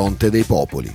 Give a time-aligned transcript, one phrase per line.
[0.00, 0.88] fronte dei popoli.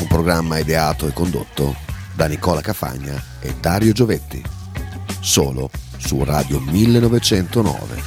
[0.00, 1.74] Un programma ideato e condotto
[2.14, 4.42] da Nicola Cafagna e Dario Giovetti.
[5.20, 8.02] Solo su Radio 1909.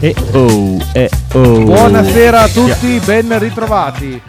[0.00, 1.64] E oh, e oh.
[1.64, 4.22] Buonasera a tutti, ben ritrovati.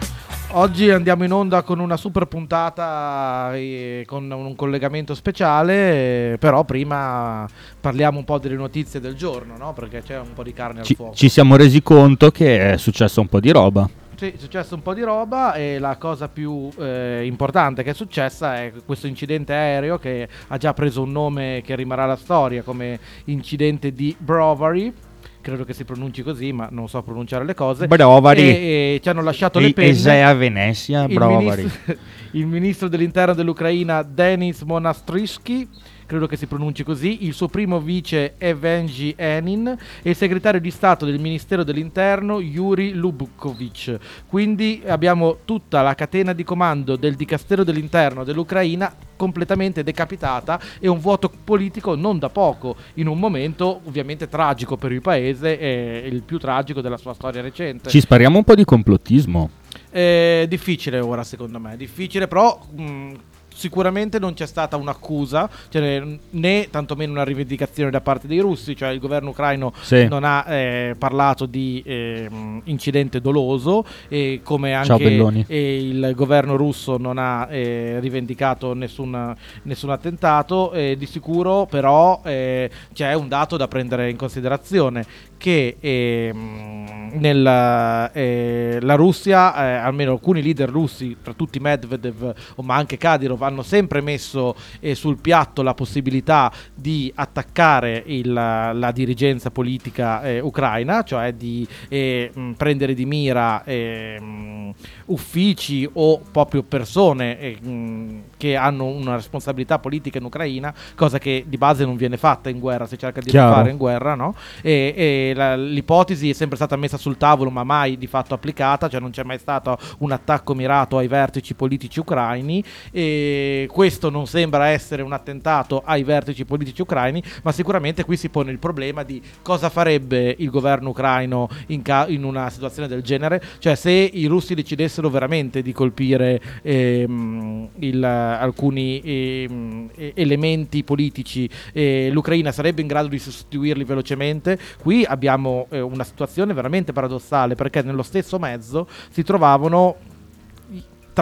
[0.52, 6.64] Oggi andiamo in onda con una super puntata eh, con un collegamento speciale, eh, però
[6.64, 7.48] prima
[7.80, 9.72] parliamo un po' delle notizie del giorno, no?
[9.72, 11.14] Perché c'è un po' di carne al Ci, fuoco.
[11.14, 13.88] ci siamo resi conto che è successo un po' di roba.
[14.18, 17.94] Sì, è successo un po' di roba e la cosa più eh, importante che è
[17.94, 22.64] successa è questo incidente aereo che ha già preso un nome che rimarrà alla storia
[22.64, 24.92] come incidente di Brovary.
[25.40, 27.86] Credo che si pronunci così, ma non so pronunciare le cose.
[27.86, 28.42] Brovary.
[28.42, 29.90] E, e ci hanno lasciato le penne.
[29.90, 31.44] Esea Venezia, il Brovary.
[31.44, 31.96] ministro,
[32.32, 35.68] il ministro dell'interno dell'Ucraina Denis Monastrisky,
[36.08, 40.70] credo che si pronunci così, il suo primo vice Evgeny Enin e il segretario di
[40.70, 43.98] Stato del Ministero dell'Interno Yuri Lubkovic.
[44.26, 50.98] Quindi abbiamo tutta la catena di comando del Dicastero dell'Interno dell'Ucraina completamente decapitata e un
[50.98, 56.22] vuoto politico non da poco in un momento ovviamente tragico per il paese e il
[56.22, 57.90] più tragico della sua storia recente.
[57.90, 59.50] Ci spariamo un po' di complottismo.
[59.90, 61.76] È difficile ora, secondo me.
[61.76, 62.58] Difficile, però.
[62.74, 63.12] mh,
[63.58, 66.00] Sicuramente non c'è stata un'accusa, cioè,
[66.30, 70.06] né tantomeno una rivendicazione da parte dei russi, cioè il governo ucraino Sì.
[70.06, 75.44] non ha eh, parlato di ehm, incidente doloso e come anche Belloni.
[75.48, 80.70] e il governo russo non ha eh, rivendicato nessun, nessun attentato.
[80.72, 85.04] eh, di sicuro però eh, c'è un dato da prendere in considerazione
[85.38, 92.74] che ehm, nella, eh, la Russia, eh, almeno alcuni leader russi, tra tutti Medvedev ma
[92.74, 99.50] anche Kadyrov, hanno sempre messo eh, sul piatto la possibilità di attaccare il- la dirigenza
[99.50, 104.74] politica eh, ucraina, cioè di eh, prendere di mira eh, mh,
[105.06, 111.44] uffici o proprio persone eh, mh, che hanno una responsabilità politica in Ucraina, cosa che
[111.46, 113.52] di base non viene fatta in guerra, si cerca di Chiaro.
[113.52, 114.34] fare in guerra, no?
[114.62, 118.88] E, e la- l'ipotesi è sempre stata messa sul tavolo, ma mai di fatto applicata,
[118.88, 122.64] cioè non c'è mai stato un attacco mirato ai vertici politici ucraini.
[122.92, 128.28] E questo non sembra essere un attentato ai vertici politici ucraini, ma sicuramente qui si
[128.28, 133.02] pone il problema di cosa farebbe il governo ucraino in, ca- in una situazione del
[133.02, 140.82] genere, cioè se i russi decidessero veramente di colpire ehm, il- alcuni ehm, e- elementi
[140.84, 144.58] politici, eh, l'Ucraina sarebbe in grado di sostituirli velocemente.
[144.80, 150.16] Qui abbiamo eh, una situazione veramente paradossale perché nello stesso mezzo si trovavano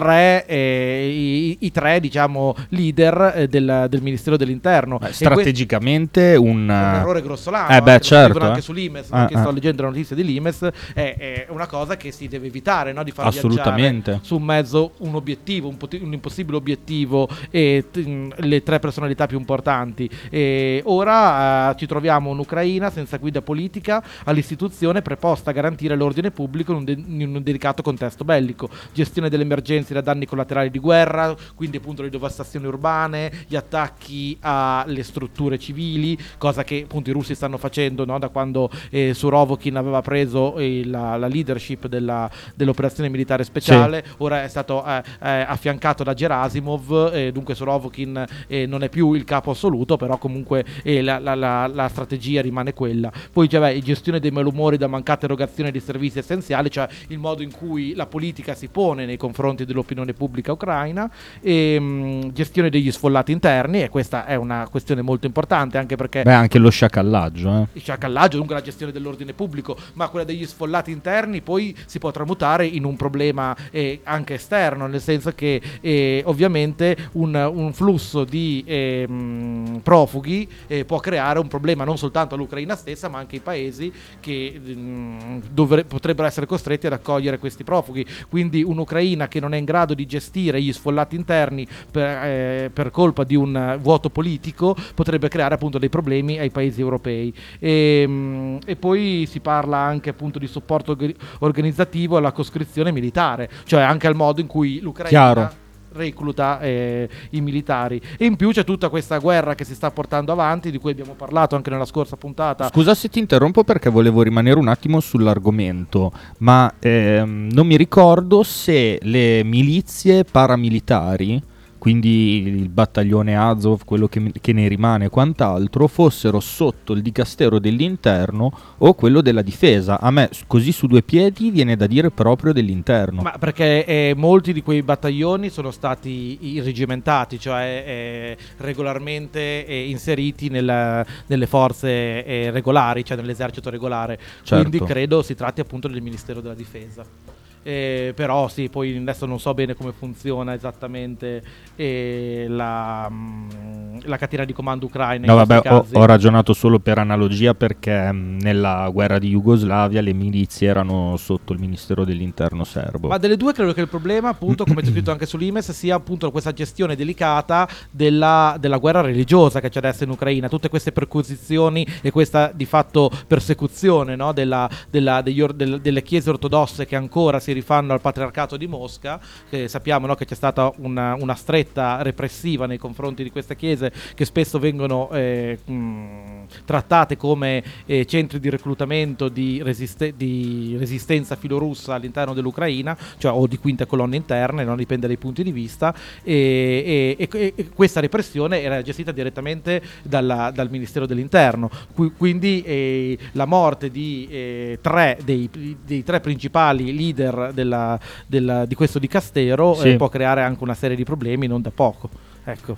[0.01, 4.97] tre, eh, i, i tre diciamo, leader eh, del, del Ministero dell'Interno.
[4.99, 6.63] Beh, E que- strategicamente un...
[6.63, 7.69] un errore grossolano.
[7.75, 8.61] Eh beh, eh, lo certo, anche eh.
[8.61, 9.39] su Limes, Ah, ah.
[9.39, 10.61] sto leggendo la notizia di Limes,
[10.93, 13.03] è, è una cosa che si deve evitare, no?
[13.03, 14.11] di far Assolutamente.
[14.11, 18.79] viaggiare su un mezzo un obiettivo, un, poti- un impossibile obiettivo e t- le tre
[18.79, 20.09] personalità più importanti.
[20.29, 26.71] E ora eh, ci troviamo un'Ucraina senza guida politica all'istituzione preposta a garantire l'ordine pubblico
[26.71, 29.43] in un, de- in un delicato contesto bellico, gestione delle
[29.87, 35.57] emergenze da danni collaterali di guerra, quindi appunto le devastazioni urbane, gli attacchi alle strutture
[35.57, 38.19] civili, cosa che appunto i russi stanno facendo no?
[38.19, 44.43] da quando eh, Surovokin aveva preso eh, la, la leadership della- dell'operazione militare speciale, ora
[44.43, 49.51] è stato eh, affiancato da Gerasimov, eh, dunque Surovokin eh, non è più il capo
[49.51, 53.11] assoluto, però comunque eh, la, la- la- strategia rimane quella.
[53.31, 57.41] Poi c'è beh, gestione dei malumori da mancata erogazione di servizi essenziali, cioè il modo
[57.41, 61.09] in cui la politica si pone nei confronti dell'opinione pubblica ucraina,
[61.41, 66.23] e, mh, gestione degli sfollati interni, e questa è una questione molto importante anche perché
[66.23, 67.67] Beh, anche lo sciacallaggio, eh.
[67.73, 72.11] il sciacallaggio, dunque la gestione dell'ordine pubblico, ma quella degli sfollati interni poi si può
[72.11, 78.23] tramutare in un problema eh, anche esterno, nel senso che eh, ovviamente un, un flusso
[78.23, 83.41] di ehm, profughi eh, può creare un problema non soltanto all'Ucraina stessa, ma anche ai
[83.41, 88.05] paesi che mm, dovre- potrebbero essere costretti ad accogliere questi profughi.
[88.29, 92.91] Quindi un'Ucraina che non è in grado di gestire gli sfollati interni per, eh, per
[92.91, 97.33] colpa di un vuoto politico potrebbe creare appunto dei problemi ai paesi europei.
[97.59, 103.49] E, mm, e poi si parla anche appunto di supporto orga- organizzativo alla coscrizione militare,
[103.65, 105.65] cioè anche al modo in cui l'Ucraina Chiaro.
[105.97, 108.01] Recluta eh, i militari.
[108.17, 111.13] E in più c'è tutta questa guerra che si sta portando avanti, di cui abbiamo
[111.13, 112.69] parlato anche nella scorsa puntata.
[112.69, 118.43] Scusa se ti interrompo perché volevo rimanere un attimo sull'argomento, ma ehm, non mi ricordo
[118.43, 121.55] se le milizie paramilitari
[121.87, 127.59] quindi il battaglione Azov, quello che, che, ne rimane e quant'altro, fossero sotto il dicastero
[127.59, 129.97] dell'interno o quello della difesa.
[129.97, 133.21] A me così su due piedi viene da dire proprio dell'interno.
[133.21, 140.49] Ma perché eh, molti di quei battaglioni sono stati irregimentati, cioè eh, regolarmente eh, inseriti
[140.49, 144.19] nella, nelle forze eh, regolari, cioè nell'esercito regolare.
[144.43, 144.67] Certo.
[144.67, 147.36] Quindi credo si tratti appunto del Ministero della Difesa.
[147.67, 151.43] Eh, però sì, poi adesso non so bene come funziona esattamente
[151.75, 155.25] eh, la, mm, la, catena di comando ucraina.
[155.25, 159.99] No, vabbè, ho, ho, ragionato solo per analogia perché mh, mm, nella guerra di Jugoslavia
[159.99, 163.09] le milizie erano sotto il Ministero dell'Interno serbo.
[163.09, 166.31] Ma delle due credo che il problema, appunto, come c'è scritto anche sull'Imes, sia appunto
[166.31, 171.85] questa gestione delicata della, della guerra religiosa che c'è adesso in Ucraina, tutte queste perquisizioni
[172.01, 177.41] e questa di fatto persecuzione no, della, della, degli, del, delle chiese ortodosse che ancora
[177.41, 179.19] si rifanno al patriarcato di Mosca,
[179.49, 183.91] che sappiamo no, che c'è stata una, una, stretta repressiva nei confronti di queste chiese
[184.15, 191.35] che spesso vengono eh, mh, trattate come eh, centri di reclutamento di, resiste- di, resistenza
[191.35, 195.93] filorussa all'interno dell'Ucraina, cioè o di quinte colonne interne, non dipende dai punti di vista,
[196.23, 202.61] e, e, e, e questa repressione era gestita direttamente dalla, dal Ministero dell'Interno, Qu- quindi
[202.61, 205.49] eh, la morte di eh, tre dei,
[205.83, 209.89] dei tre principali leader della, della, di questo dicastero sì.
[209.89, 212.09] eh, può creare anche una serie di problemi non da poco.
[212.43, 212.77] Ecco.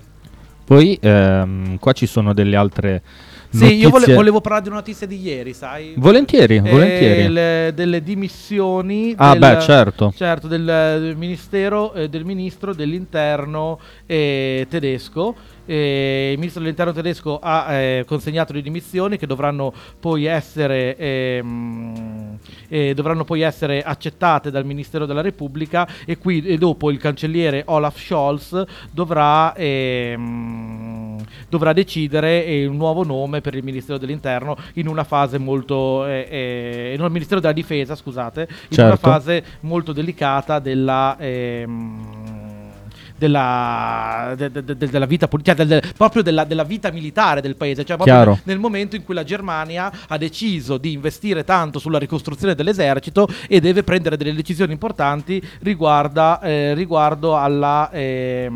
[0.66, 3.02] Poi ehm, qua ci sono delle altre
[3.50, 3.76] sì, notizie...
[3.76, 5.94] io vole- volevo parlare di una notizia di ieri, sai?
[5.98, 7.28] Volentieri, eh, volentieri.
[7.34, 10.14] Le, delle dimissioni ah, del, beh, certo.
[10.16, 15.36] Certo, del, del ministero eh, del ministro dell'interno eh, tedesco
[15.70, 22.40] eh, il ministro dell'interno tedesco ha eh, consegnato le dimissioni che dovranno poi essere, ehm,
[22.70, 27.62] eh, dovranno poi essere accettate dal Ministero della Repubblica e qui e dopo il cancelliere
[27.68, 35.04] Olaf Scholz dovrà, ehm, dovrà decidere un nuovo nome per il Ministero dell'interno in una
[35.04, 38.86] fase molto eh, eh, no, il Ministero della Difesa scusate in certo.
[38.86, 42.39] una fase molto delicata della ehm,
[43.20, 47.84] della, de, de, de, della vita politica, cioè proprio della, della, vita militare del paese,
[47.84, 52.56] cioè proprio nel momento in cui la Germania ha deciso di investire tanto sulla ricostruzione
[52.56, 58.50] dell'esercito e deve prendere delle decisioni importanti riguarda, eh, riguardo alla, eh,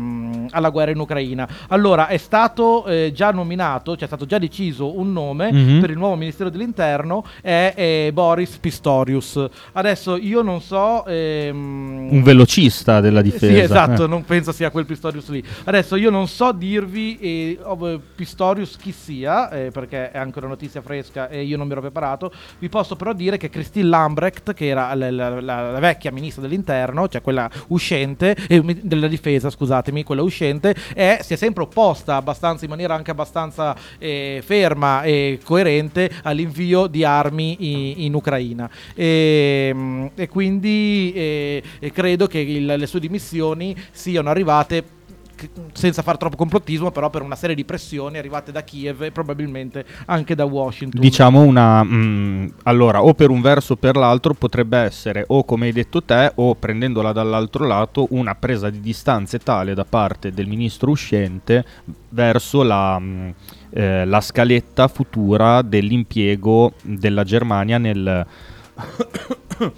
[0.50, 1.46] alla, guerra in Ucraina.
[1.68, 5.80] Allora è stato eh, già nominato, cioè è stato già deciso un nome mm-hmm.
[5.80, 9.46] per il nuovo Ministero dell'Interno, è, è, Boris Pistorius.
[9.72, 11.04] Adesso io non so...
[11.06, 13.52] Ehm, un velocista della difesa.
[13.52, 15.42] Sì, esatto, non penso sia quel Pistorius lì.
[15.64, 20.80] Adesso io non so dirvi eh, Pistorius chi sia, eh, perché è anche una notizia
[20.80, 22.32] fresca e io non mi ero preparato.
[22.58, 26.42] Vi posso però dire che Christine Lambrecht, che era la, la, la, la vecchia ministra
[26.42, 32.16] dell'interno, cioè quella uscente, eh, della difesa, scusatemi, quella uscente, è, si è sempre opposta
[32.16, 38.70] abbastanza in maniera anche abbastanza eh, ferma e coerente all'invio di armi in, in Ucraina.
[38.94, 41.62] E, ehm, e quindi eh,
[41.92, 44.92] credo che il, le sue dimissioni siano arrivate arrivate
[45.72, 49.84] senza fare troppo complottismo, però per una serie di pressioni arrivate da Kiev e probabilmente
[50.06, 51.00] anche da Washington.
[51.00, 51.82] Diciamo una...
[51.82, 55.72] Mh, mm, allora, o per un verso o per l'altro potrebbe essere, o come hai
[55.72, 60.90] detto te, o prendendola dall'altro lato, una presa di distanze tale da parte del ministro
[60.90, 61.64] uscente
[62.10, 62.98] verso la...
[62.98, 63.30] Mh, mm,
[63.76, 68.24] eh, la scaletta futura dell'impiego della Germania nel,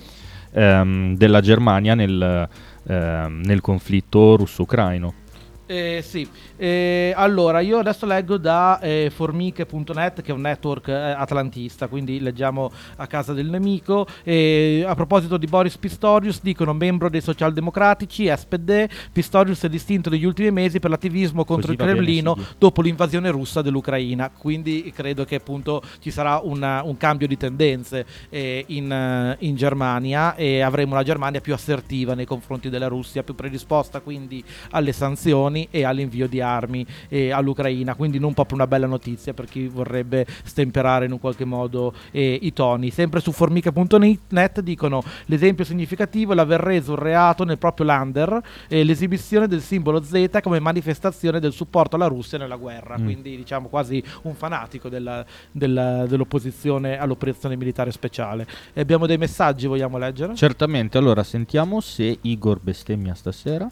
[0.53, 2.47] ehm, della Germania nel,
[2.87, 5.25] nel conflitto russo-ucraino.
[5.69, 10.93] Eh, sì, eh, allora io adesso leggo da eh, formiche.net che è un network eh,
[10.93, 14.07] atlantista, quindi leggiamo a casa del nemico.
[14.07, 20.53] a proposito di Boris Pistorius, dicono membro dei socialdemocratici, SPD, Pistorius è distinto negli ultimi
[20.53, 22.55] mesi per l'attivismo contro Così il Cremlino bene, sì.
[22.59, 28.07] dopo l'invasione russa dell'Ucraina, quindi credo che appunto ci sarà una, un cambio di tendenze
[28.29, 33.35] eh, in, in Germania e avremo una Germania più assertiva nei confronti della Russia, più
[33.35, 38.67] predisposta quindi alle sanzioni sanzioni e all'invio di armi eh, all'Ucraina, quindi non proprio una
[38.67, 42.91] bella notizia per chi vorrebbe stemperare in un qualche modo eh, i toni.
[42.91, 48.85] Sempre su formica.net dicono l'esempio significativo è l'aver reso un reato nel proprio lander eh,
[48.85, 53.05] l'esibizione del simbolo Z come manifestazione del supporto alla Russia nella guerra, mm.
[53.05, 58.47] quindi diciamo quasi un fanatico della, della, dell'opposizione all'operazione militare speciale.
[58.73, 60.35] E abbiamo dei messaggi, vogliamo leggere?
[60.35, 63.69] Certamente, allora sentiamo se Igor bestemmia stasera.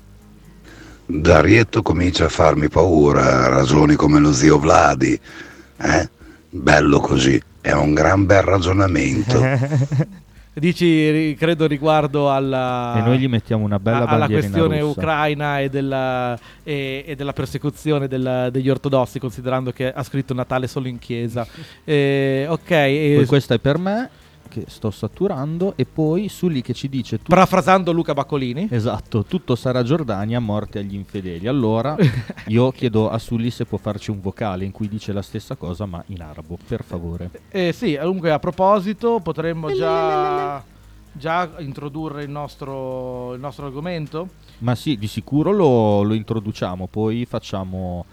[1.07, 5.19] Darietto comincia a farmi paura, ragioni come lo zio Vladi,
[5.77, 6.09] eh?
[6.49, 9.43] bello così, è un gran bel ragionamento.
[10.57, 15.01] Dici, credo riguardo alla, E noi gli mettiamo una bella a- alla questione rossa.
[15.01, 20.69] ucraina e della, e- e della persecuzione del- degli ortodossi, considerando che ha scritto Natale
[20.69, 21.45] solo in chiesa.
[21.83, 24.09] Eh, ok, e- Poi questa è per me,
[24.55, 27.19] che sto saturando, e poi su lì che ci dice...
[27.19, 28.69] tu- parafrasando Luca Baccolini.
[28.71, 31.49] Esatto, tutto sarà Giordania, morte agli infedeli.
[31.49, 31.97] Allora
[32.47, 35.87] io chiedo a Sully se può farci un vocale in cui dice la stessa cosa
[35.87, 37.31] ma in arabo, per favore.
[37.49, 40.63] Eh, sì, comunque a proposito potremmo già,
[41.11, 44.29] già introdurre il nostro, il nostro argomento.
[44.59, 48.05] Ma sì, di sicuro lo, lo introduciamo, poi facciamo,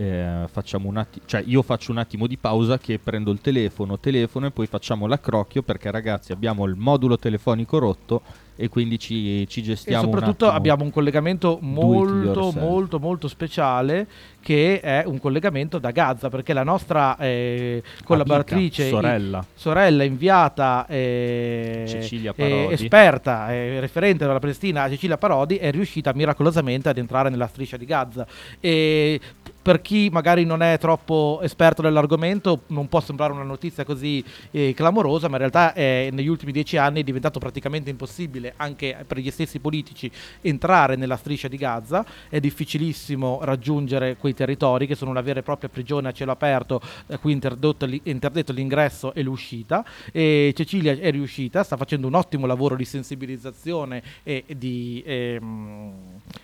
[0.00, 3.98] eh, facciamo un attimo, cioè io faccio un attimo di pausa che prendo il telefono,
[3.98, 8.22] telefono e poi facciamo l'accrocchio perché ragazzi abbiamo il modulo telefonico rotto
[8.60, 10.58] e quindi ci, ci E gestiamo un soprattutto attimo.
[10.58, 14.06] abbiamo un collegamento molto molto molto speciale
[14.42, 19.46] che è un collegamento da Gaza perché la nostra eh, collaboratrice Amica, sorella.
[19.54, 26.90] sorella inviata eh, Cecilia eh, esperta eh, referente dalla Palestina Cecilia Parodi è riuscita miracolosamente
[26.90, 28.26] ad entrare nella striscia di Gaza
[28.60, 29.18] e
[29.62, 34.72] per chi magari non è troppo esperto dell'argomento non può sembrare una notizia così eh,
[34.74, 39.18] clamorosa ma in realtà è, negli ultimi dieci anni è diventato praticamente impossibile anche per
[39.18, 45.10] gli stessi politici entrare nella striscia di Gaza è difficilissimo raggiungere quei territori che sono
[45.10, 49.84] una vera e propria prigione a cielo aperto da cui è interdetto l'ingresso e l'uscita
[50.12, 55.92] e Cecilia è riuscita sta facendo un ottimo lavoro di sensibilizzazione e di ehm,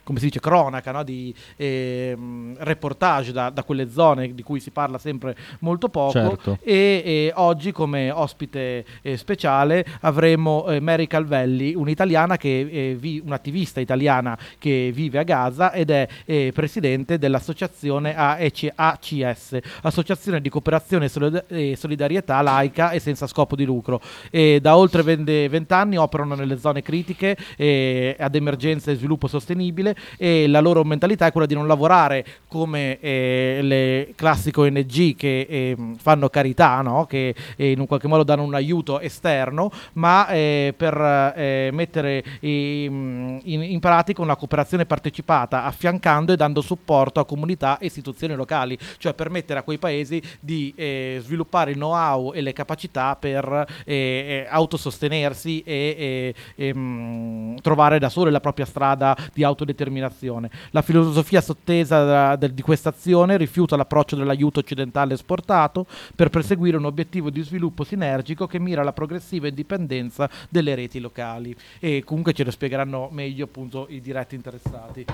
[0.02, 1.02] come si dice cronaca no?
[1.02, 6.58] di ehm, reportage da, da quelle zone di cui si parla sempre molto poco Certo.
[6.62, 11.94] e, e oggi come ospite eh, speciale avremo eh, Mary Calvelli, un'italiana
[12.36, 19.58] che eh, vi- un'attivista italiana che vive a Gaza ed è eh, presidente dell'associazione ACS,
[19.82, 24.00] Associazione di Cooperazione e Solida- Solidarietà laica e senza scopo di lucro.
[24.30, 29.26] E da oltre 20 20 anni operano nelle zone critiche eh, ad emergenza e sviluppo
[29.26, 35.16] sostenibile e la loro mentalità è quella di non lavorare come eh, le classiche ONG
[35.16, 37.06] che eh, fanno carità, no?
[37.06, 42.24] che eh, in un qualche modo danno un aiuto esterno, ma eh, per eh, mettere
[42.40, 48.34] ehm, in, in pratica una cooperazione partecipata, affiancando e dando supporto a comunità e istituzioni
[48.34, 53.66] locali, cioè permettere a quei paesi di eh, sviluppare il know-how e le capacità per
[53.84, 60.50] eh, eh, autosostenersi e, e, ehm, trovare da sole la propria strada di autodeterminazione.
[60.70, 66.76] La filosofia sottesa da- del- di questa azione rifiuta l'approccio dell'aiuto occidentale esportato per perseguire
[66.76, 71.54] un obiettivo di sviluppo sinergico che mira alla progressiva indipendenza delle reti locali.
[71.78, 75.04] E comunque ce lo spiegheranno meglio appunto i diretti interessati.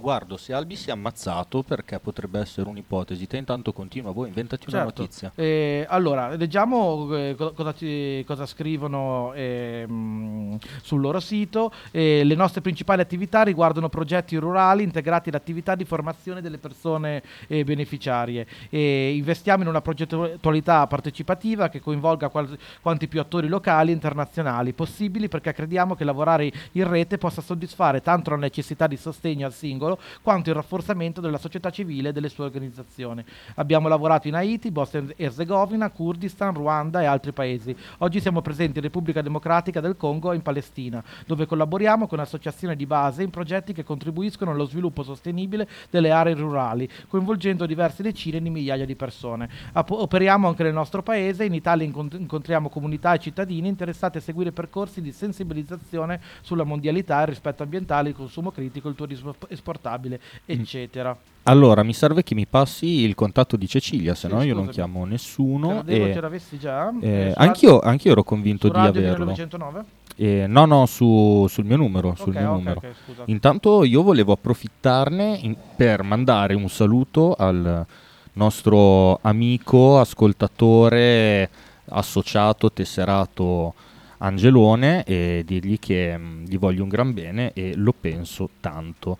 [0.00, 3.26] Guardo se Albi si è ammazzato perché potrebbe essere un'ipotesi.
[3.26, 5.00] Te intanto continua, voi inventati una Certo.
[5.02, 5.32] notizia.
[5.34, 11.70] Eh, allora, leggiamo eh, co- cosa, ci- cosa scrivono ehm, sul loro sito.
[11.90, 17.22] Eh, le nostre principali attività riguardano progetti rurali integrati ad attività di formazione delle persone
[17.46, 18.46] eh, beneficiarie.
[18.70, 25.28] Investiamo in una progettualità partecipativa che coinvolga qual- quanti più attori locali e internazionali possibili
[25.28, 29.85] perché crediamo che lavorare in rete possa soddisfare tanto la necessità di sostegno al singolo
[30.22, 33.24] quanto il rafforzamento della società civile e delle sue organizzazioni.
[33.56, 37.76] Abbiamo lavorato in Haiti, Bosnia e Erzegovina, Kurdistan, Ruanda e altri paesi.
[37.98, 42.74] Oggi siamo presenti in Repubblica Democratica del Congo e in Palestina, dove collaboriamo con associazioni
[42.76, 48.40] di base in progetti che contribuiscono allo sviluppo sostenibile delle aree rurali, coinvolgendo diverse decine
[48.40, 49.48] di migliaia di persone.
[49.74, 54.52] Operiamo anche nel nostro paese, in Italia incont- incontriamo comunità e cittadini interessati a seguire
[54.52, 59.34] percorsi di sensibilizzazione sulla mondialità, il rispetto ambientale, il consumo critico, il turismo
[59.80, 61.16] esportabile, eccetera.
[61.44, 64.68] Allora, mi serve che mi passi il contatto di Cecilia, se Sì, no io non
[64.68, 65.82] chiamo nessuno.
[65.82, 66.92] Credevo e- ce l'avessi già.
[67.00, 69.24] eh, Eh, anch'io, anch'io ero convinto di averlo.
[69.26, 69.84] 1909?
[70.16, 72.14] Eh, no, no, su- sul mio numero.
[72.16, 72.78] sul Ok, mio ok, numero.
[72.82, 73.22] ok, scusa.
[73.26, 77.86] Intanto io volevo approfittarne in- per mandare un saluto al
[78.32, 81.48] nostro amico, ascoltatore,
[81.90, 83.74] associato, tesserato
[84.18, 89.18] Angelone e dirgli che mm, gli voglio un gran bene e lo penso tanto.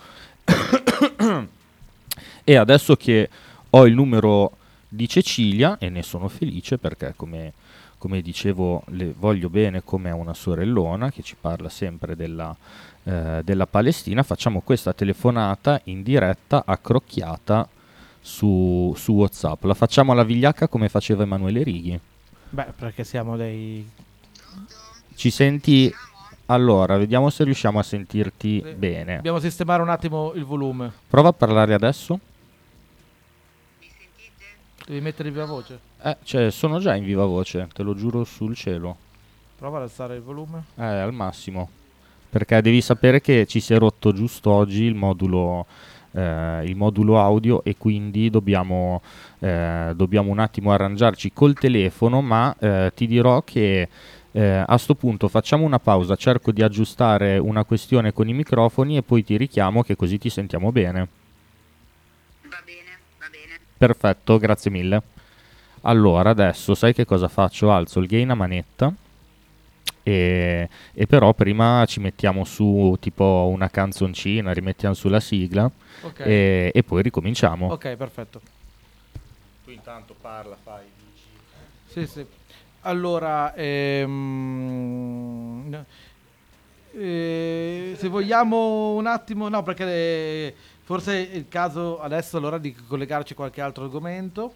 [2.44, 3.28] E adesso che
[3.70, 4.56] ho il numero
[4.88, 7.52] di Cecilia e ne sono felice perché come,
[7.98, 12.56] come dicevo le voglio bene come a una sorellona che ci parla sempre della,
[13.04, 17.68] eh, della Palestina, facciamo questa telefonata in diretta accrocchiata
[18.20, 19.62] su, su Whatsapp.
[19.64, 22.00] La facciamo alla vigliacca come faceva Emanuele Righi.
[22.50, 23.88] Beh, perché siamo dei...
[25.14, 25.92] Ci senti?
[26.46, 28.72] Allora, vediamo se riusciamo a sentirti Sì.
[28.74, 29.16] bene.
[29.16, 30.92] Dobbiamo sistemare un attimo il volume.
[31.08, 32.18] Prova a parlare adesso.
[34.86, 35.78] Devi mettere viva voce.
[36.02, 38.96] Eh, cioè, sono già in viva voce, te lo giuro sul cielo.
[39.58, 40.62] Prova ad alzare il volume.
[40.76, 41.68] Eh, al massimo.
[42.30, 45.66] Perché devi sapere che ci si è rotto giusto oggi il modulo,
[46.12, 49.02] eh, il modulo audio e quindi dobbiamo,
[49.40, 53.88] eh, dobbiamo un attimo arrangiarci col telefono, ma eh, ti dirò che
[54.36, 58.98] eh, a sto punto facciamo una pausa, cerco di aggiustare una questione con i microfoni
[58.98, 61.08] e poi ti richiamo che così ti sentiamo bene.
[62.42, 63.58] Va bene, va bene.
[63.78, 65.02] Perfetto, grazie mille.
[65.82, 67.72] Allora, adesso sai che cosa faccio?
[67.72, 68.92] Alzo il gain a manetta
[70.02, 75.70] e, e però prima ci mettiamo su tipo una canzoncina, rimettiamo sulla sigla
[76.02, 76.20] Ok.
[76.20, 77.68] e, e poi ricominciamo.
[77.72, 78.40] Ok, perfetto.
[79.64, 80.84] Tu intanto parla, fai,
[81.88, 82.26] Sì, sì.
[82.86, 84.06] Allora, ehm,
[86.92, 92.72] eh, se vogliamo un attimo, no, perché eh, forse è il caso adesso allora di
[92.72, 94.54] collegarci a qualche altro argomento.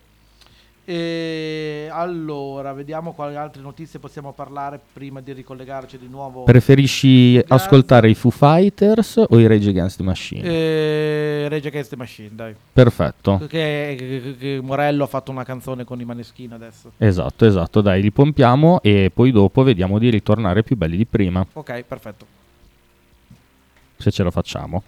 [0.84, 6.42] E allora, vediamo quali altre notizie possiamo parlare prima di ricollegarci di nuovo.
[6.44, 7.54] Preferisci Gaza.
[7.54, 10.42] ascoltare i Foo Fighters o i Rage Against the Machine?
[10.42, 12.54] Eh, Rage Against the Machine, dai.
[12.72, 13.36] Perfetto.
[13.38, 16.92] Perché che- che Morello ha fatto una canzone con i Maneskin adesso.
[16.96, 21.46] Esatto, esatto, dai, li pompiamo e poi dopo vediamo di ritornare più belli di prima,
[21.52, 22.26] Ok, perfetto.
[23.96, 24.82] se ce lo facciamo.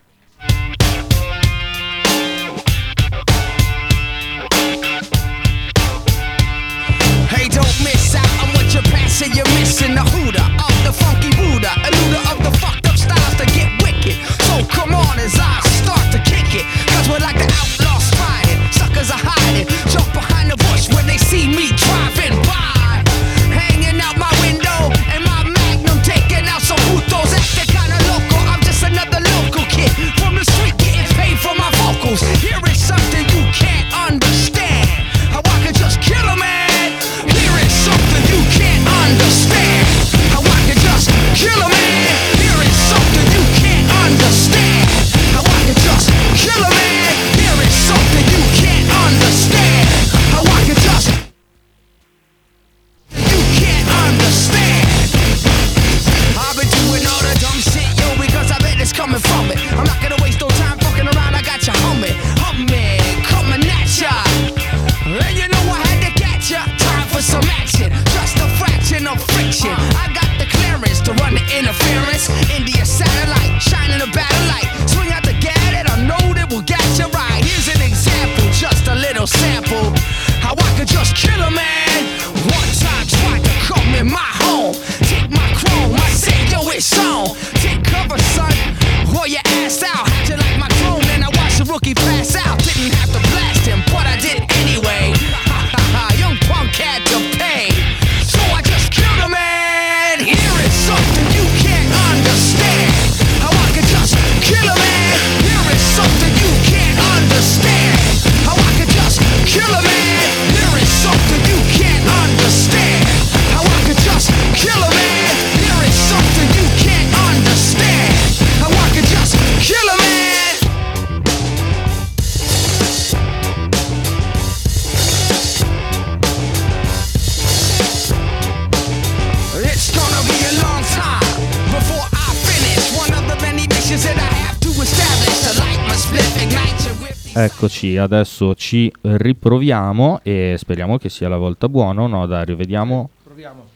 [137.45, 143.11] Eccoci, adesso ci riproviamo e speriamo che sia la volta buona no Dario, vediamo.
[143.25, 143.67] Proviamo.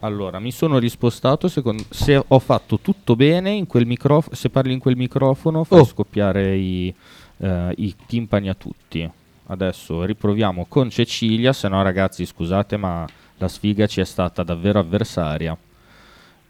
[0.00, 4.72] Allora, mi sono rispostato secondo- se ho fatto tutto bene in quel microfono, se parli
[4.74, 5.84] in quel microfono fai Oh.
[5.84, 6.94] scoppiare i,
[7.38, 9.10] eh, i timpani a tutti.
[9.46, 13.06] Adesso riproviamo con Cecilia, se no ragazzi scusate ma
[13.38, 15.56] la sfiga ci è stata davvero avversaria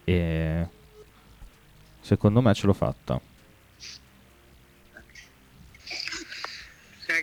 [0.04, 0.68] e
[2.00, 3.20] secondo me ce l'ho fatta.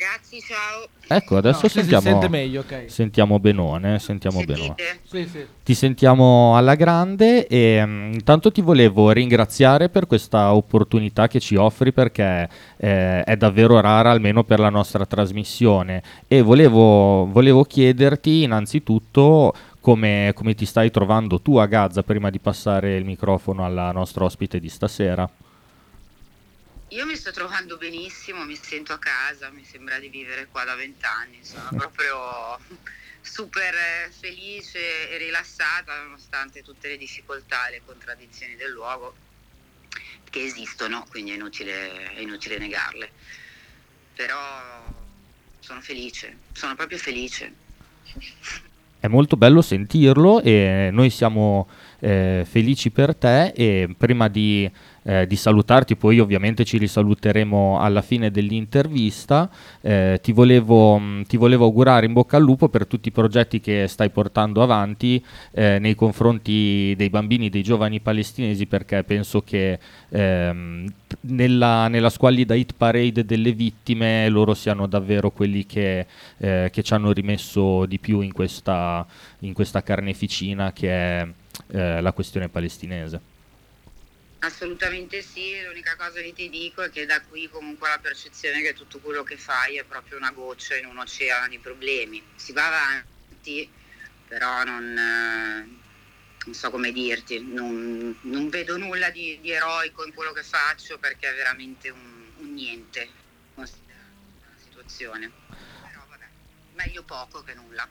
[0.02, 0.88] Ragazzi, ciao.
[1.08, 2.86] Ecco, adesso No, sentiamo, si sente meglio, ok.
[2.88, 4.74] sentiamo benone, sentiamo benone.
[4.76, 5.00] Sentite?
[5.04, 5.46] Sì, sì.
[5.62, 11.56] Ti sentiamo alla grande e mm, intanto ti volevo ringraziare per questa opportunità che ci
[11.56, 18.42] offri perché eh, è davvero rara almeno per la nostra trasmissione e volevo, volevo chiederti
[18.42, 23.92] innanzitutto come, come ti stai trovando tu a Gaza prima di passare il microfono alla
[23.92, 25.30] nostra ospite di stasera.
[26.92, 30.76] Io mi sto trovando benissimo, mi sento a casa, mi sembra di vivere qua da
[30.76, 32.60] vent'anni, sono proprio
[33.22, 33.74] super
[34.12, 39.16] felice e rilassata nonostante tutte le difficoltà e le contraddizioni del luogo.
[40.30, 43.10] che esistono, quindi è inutile, è inutile negarle.
[44.14, 44.84] Però
[45.60, 47.54] sono felice, sono proprio felice.
[49.00, 51.68] È molto bello sentirlo e noi siamo
[52.02, 54.70] eh, felici per te e prima di
[55.04, 59.50] eh, di salutarti, poi ovviamente ci risaluteremo alla fine dell'intervista.
[59.82, 63.60] Eh, ti, volevo, mh, ti, volevo, augurare in bocca al lupo per tutti i progetti
[63.60, 69.80] che stai portando avanti eh, nei confronti dei bambini, dei giovani palestinesi, perché penso che
[70.10, 70.88] ehm,
[71.22, 76.06] nella, nella, squallida hit parade delle vittime loro siano davvero quelli che,
[76.38, 79.06] eh, che ci hanno rimesso di più in questa,
[79.40, 81.28] in questa carneficina che è
[81.72, 83.31] eh, la questione palestinese.
[84.44, 88.74] Assolutamente sì, l'unica cosa che ti dico è che da qui comunque la percezione che
[88.74, 92.24] tutto quello che fai è proprio una goccia in un oceano di problemi.
[92.36, 93.70] Si va avanti,
[94.28, 95.80] però non, eh,
[96.46, 100.98] non so come dirti, non, non vedo nulla di, di, eroico in quello che faccio
[100.98, 103.10] perché è veramente un, un niente
[103.54, 103.68] la
[104.58, 105.32] situazione.
[105.88, 106.26] Però vabbè,
[106.74, 107.88] meglio poco che nulla.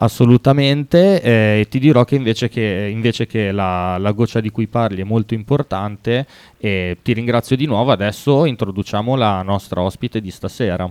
[0.00, 5.00] Assolutamente, eh, ti dirò che invece che, invece che la, la, goccia di cui parli
[5.00, 6.24] è molto importante
[6.56, 10.88] e ti ringrazio di nuovo, adesso introduciamo la nostra ospite di stasera.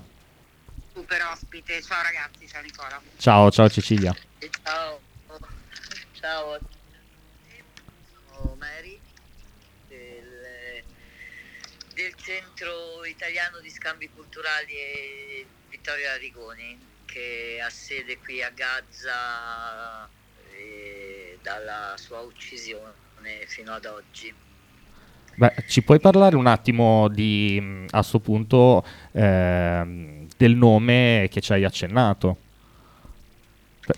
[0.93, 3.01] Super ospite, ciao ragazzi, ciao Nicola.
[3.17, 4.13] Ciao, ciao Cecilia.
[4.63, 4.99] Ciao,
[6.19, 6.59] ciao,
[8.33, 8.99] sono Mary
[9.87, 10.83] del,
[11.93, 16.86] del Centro Italiano di Scambi Culturali e Vittorio Arrigoni
[17.17, 20.07] che ha sede qui a Gaza
[20.55, 22.91] eh, dalla sua uccisione
[23.47, 24.31] fino ad oggi.
[25.35, 31.53] Beh, ci puoi parlare un attimo di, a questo punto eh, del nome che ci
[31.53, 32.37] hai accennato?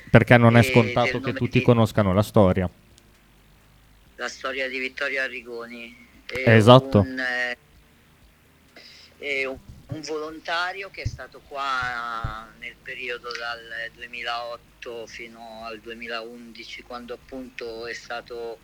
[0.10, 1.64] Perché non è scontato che tutti di...
[1.64, 2.70] conoscano la storia.
[4.16, 6.08] La storia di Vittorio Arrigoni.
[6.26, 7.00] È esatto.
[7.00, 7.58] Un, eh,
[9.18, 9.58] è un
[9.90, 17.88] un volontario che è stato qua nel periodo dal 2008 fino al 2011 quando appunto
[17.88, 18.60] è stato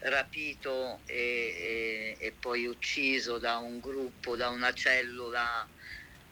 [0.00, 5.66] rapito e, e, e poi ucciso da un gruppo, da una cellula,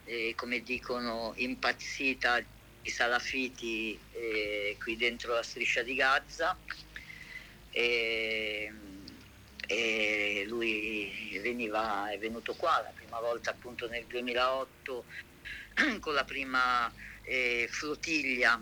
[0.05, 2.43] eh, come dicono, impazzita
[2.81, 6.55] di salafiti eh, qui dentro la striscia di Gaza.
[7.71, 8.71] E,
[9.67, 15.05] e lui veniva, è venuto qua la prima volta appunto nel 2008
[15.99, 16.91] con la prima
[17.23, 18.59] eh, flottiglia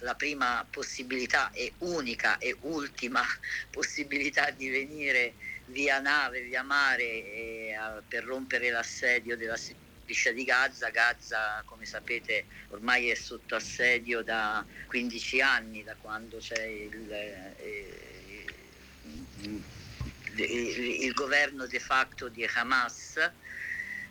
[0.00, 3.22] la prima possibilità e unica e ultima
[3.70, 5.34] possibilità di venire
[5.66, 10.90] via nave, via mare eh, per rompere l'assedio della striscia di Gaza.
[10.90, 18.44] Gaza, come sapete, ormai è sotto assedio da 15 anni, da quando c'è il, eh,
[20.44, 23.32] il governo de facto di Hamas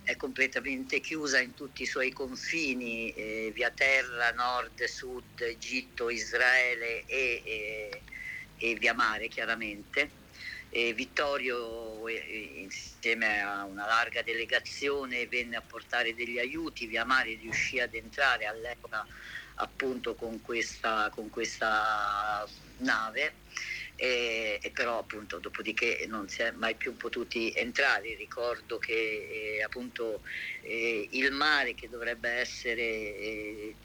[0.05, 7.05] è completamente chiusa in tutti i suoi confini, eh, via terra, nord, sud, Egitto, Israele
[7.05, 8.01] e, e,
[8.57, 10.23] e via mare chiaramente.
[10.69, 17.33] E Vittorio eh, insieme a una larga delegazione venne a portare degli aiuti, via mare
[17.35, 19.05] riuscì ad entrare all'epoca
[19.55, 23.33] appunto con questa, con questa nave
[23.95, 28.15] e, e, però appunto dopodiché non si è mai più potuti entrare.
[28.15, 30.21] Ricordo che eh, appunto
[30.61, 33.75] eh, il mare che dovrebbe essere eh,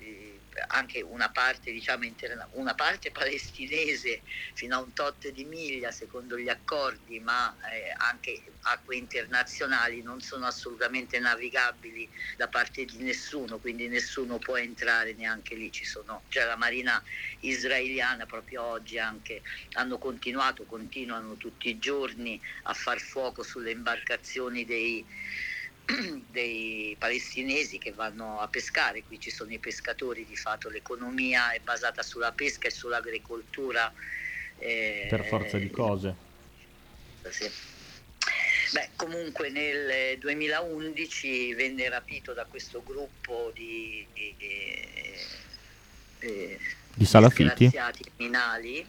[0.68, 4.22] anche una parte, diciamo, interna- una parte palestinese
[4.54, 10.20] fino a un tot di miglia secondo gli accordi, ma eh, anche acque internazionali non
[10.20, 15.70] sono assolutamente navigabili da parte di nessuno, quindi nessuno può entrare neanche lì.
[15.70, 17.02] Ci sono, cioè la marina
[17.40, 24.64] israeliana proprio oggi anche hanno continuato, continuano tutti i giorni a far fuoco sulle imbarcazioni
[24.64, 25.06] dei
[26.30, 31.60] dei palestinesi che vanno a pescare, qui ci sono i pescatori, di fatto l'economia è
[31.60, 33.92] basata sulla pesca e sull'agricoltura.
[34.58, 36.14] Eh, per forza di cose.
[37.30, 37.50] Sì.
[38.72, 44.34] Beh, comunque nel 2011 venne rapito da questo gruppo di, di,
[46.20, 46.58] di,
[46.94, 48.86] di salafiti criminali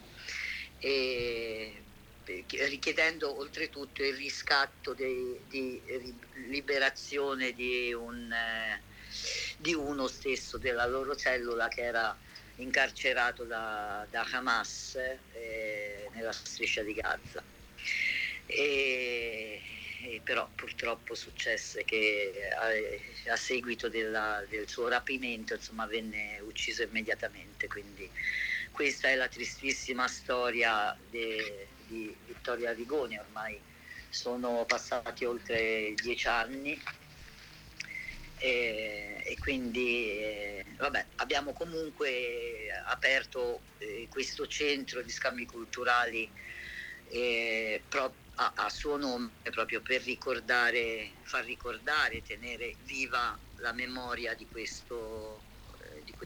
[0.78, 1.81] e
[2.24, 5.80] richiedendo oltretutto il riscatto de, di
[6.46, 8.80] liberazione di, un, eh,
[9.56, 12.16] di, uno stesso della loro cellula che era
[12.56, 14.96] incarcerato da, da Hamas
[15.32, 17.42] eh, nella striscia di Gaza.
[18.46, 19.60] E,
[20.04, 26.82] e però purtroppo successe che a, a seguito della, del suo rapimento insomma, venne ucciso
[26.82, 27.68] immediatamente.
[27.68, 28.10] Quindi
[28.72, 33.60] questa è la tristissima storia de, di Vittorio Arrigoni, ormai
[34.08, 36.80] sono passati oltre dieci anni.
[38.38, 46.28] E, e quindi eh, vabbè, abbiamo comunque aperto eh, questo centro di scambi culturali
[47.08, 54.34] eh, pro- a, a, suo nome proprio per ricordare, far ricordare, tenere viva la memoria
[54.34, 55.44] di questo,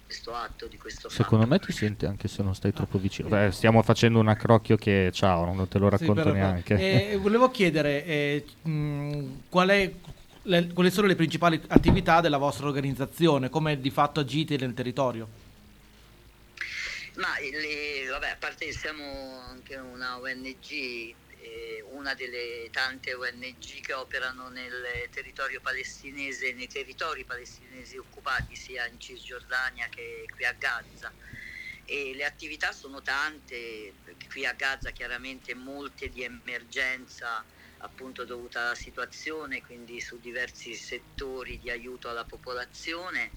[0.07, 1.59] questo atto, di questo Secondo fatto.
[1.61, 3.29] me ti senti anche se non stai troppo vicino.
[3.29, 7.11] Beh, stiamo facendo un accrocchio che ciao, non te lo racconto Sì, neanche.
[7.11, 9.93] eh, volevo chiedere eh, mh, qual è-
[10.43, 15.29] le- quali sono le principali attività della vostra organizzazione, come di fatto agite nel territorio.
[17.17, 21.15] Ma le- vabbè, a parte che siamo anche una ONG,
[21.91, 28.99] una delle tante ONG che operano nel territorio palestinese, nei territori palestinesi occupati sia in
[28.99, 31.15] Cisgiordania che qui a Gaza.
[31.85, 33.95] E le attività sono tante,
[34.29, 37.47] qui a Gaza chiaramente molte di emergenza
[37.79, 43.35] appunto dovuta alla situazione, quindi su diversi settori di aiuto alla popolazione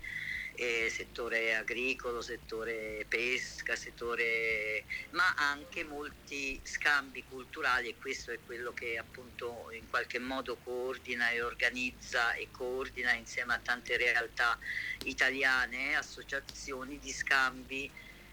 [0.59, 8.73] eh, settore agricolo, settore pesca, settore, ma anche molti scambi culturali e questo è quello
[8.73, 14.59] che appunto in qualche modo coordina e organizza e coordina insieme a tante realtà
[15.05, 17.89] italiane, associazioni di scambi,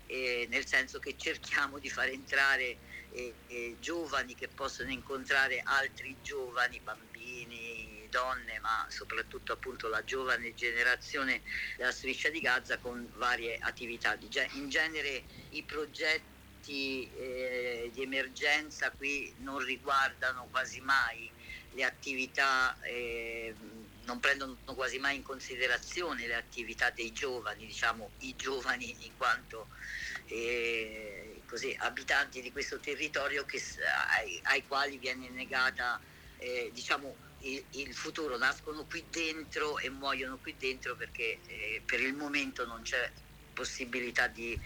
[0.06, 2.78] eh, nel senso che cerchiamo di far entrare
[3.10, 7.75] eh, eh, giovani che possono incontrare altri giovani, bambini,
[8.08, 11.42] donne, ma soprattutto appunto la giovane generazione
[11.76, 14.16] della striscia di Gaza con varie attività.
[14.52, 21.30] In genere i progetti eh, di emergenza qui non riguardano quasi mai
[21.72, 23.54] le attività, eh,
[24.04, 29.68] non prendono quasi mai in considerazione le attività dei giovani, diciamo i giovani in quanto
[30.28, 33.62] eh, così, abitanti di questo territorio che,
[34.08, 36.00] ai, ai quali viene negata
[36.38, 37.14] eh, diciamo,
[37.46, 42.66] il, il futuro, nascono qui dentro e muoiono qui dentro perché eh, per il momento
[42.66, 43.12] non c'è
[43.52, 44.59] possibilità di,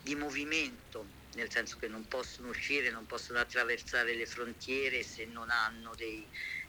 [0.00, 5.50] di movimento, nel senso che non possono uscire, non possono attraversare le frontiere se non
[5.50, 6.28] hanno dei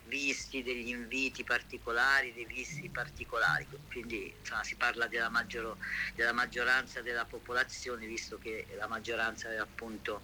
[0.09, 3.65] visti, degli inviti particolari, dei visti particolari.
[3.87, 5.77] Quindi insomma, si parla della, maggior-
[6.15, 10.23] della maggioranza della popolazione, visto che la maggioranza è appunto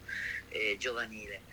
[0.49, 1.43] eh, giovanile.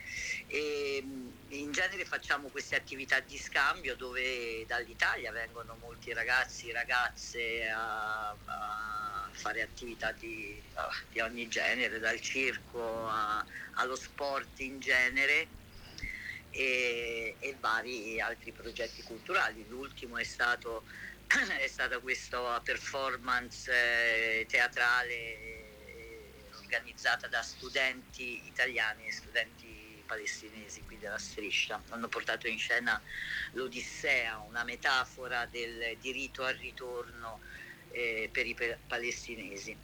[0.48, 6.72] E, mh, in genere facciamo queste attività di scambio dove dall'Italia vengono molti ragazzi e
[6.72, 10.60] ragazze a, a fare attività di,
[11.10, 15.48] di ogni genere, dal circo a- allo sport in genere
[16.52, 19.66] e, e vari altri progetti culturali.
[19.68, 20.84] L'ultimo è stato
[21.58, 30.98] è stata questa performance eh, teatrale eh, organizzata da studenti italiani e studenti palestinesi qui
[30.98, 31.82] della striscia.
[31.88, 33.00] Hanno portato in scena
[33.52, 37.40] l'Odissea, una metafora del diritto al ritorno
[37.92, 39.74] eh, per i palestinesi.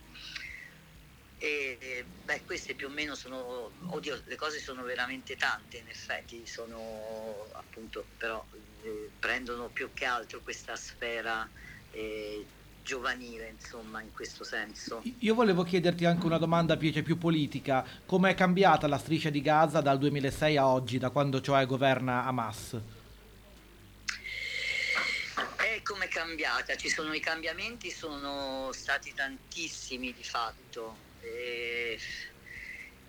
[1.39, 5.89] E eh, beh, queste più o meno sono, oddio, le cose sono veramente tante in
[5.89, 8.45] effetti, sono appunto, però
[8.83, 11.49] eh, prendono più che altro questa sfera
[11.93, 12.45] eh,
[12.83, 15.03] giovanile, insomma, in questo senso.
[15.19, 17.87] Io volevo chiederti anche una domanda più, più politica.
[18.05, 22.25] Come è cambiata la striscia di Gaza dal 2006 a oggi, da quando cioè governa
[22.25, 22.81] Hamas?
[25.61, 26.75] E come è cambiata?
[26.77, 31.08] Ci sono i cambiamenti, sono stati tantissimi di fatto.
[31.21, 31.99] E,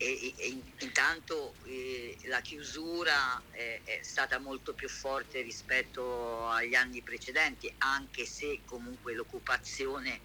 [0.02, 6.74] e- e in- intanto eh, la chiusura è, è stata molto più forte rispetto agli
[6.76, 10.22] anni precedenti, anche se comunque l'occupazione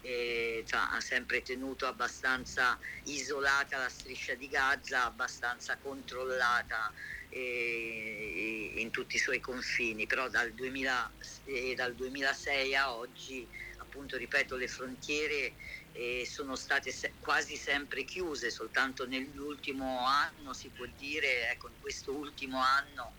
[0.00, 6.92] eh, cioè, ha sempre tenuto abbastanza isolata la striscia di Gaza, abbastanza controllata
[7.28, 14.16] eh, in tutti i suoi confini, però dal, 2000 eh, dal 2006 a oggi, appunto
[14.16, 15.56] ripeto, le frontiere
[15.98, 21.76] eh, sono state se- quasi sempre chiuse, soltanto nell'ultimo anno si può dire, ecco, in
[21.80, 23.14] questo ultimo anno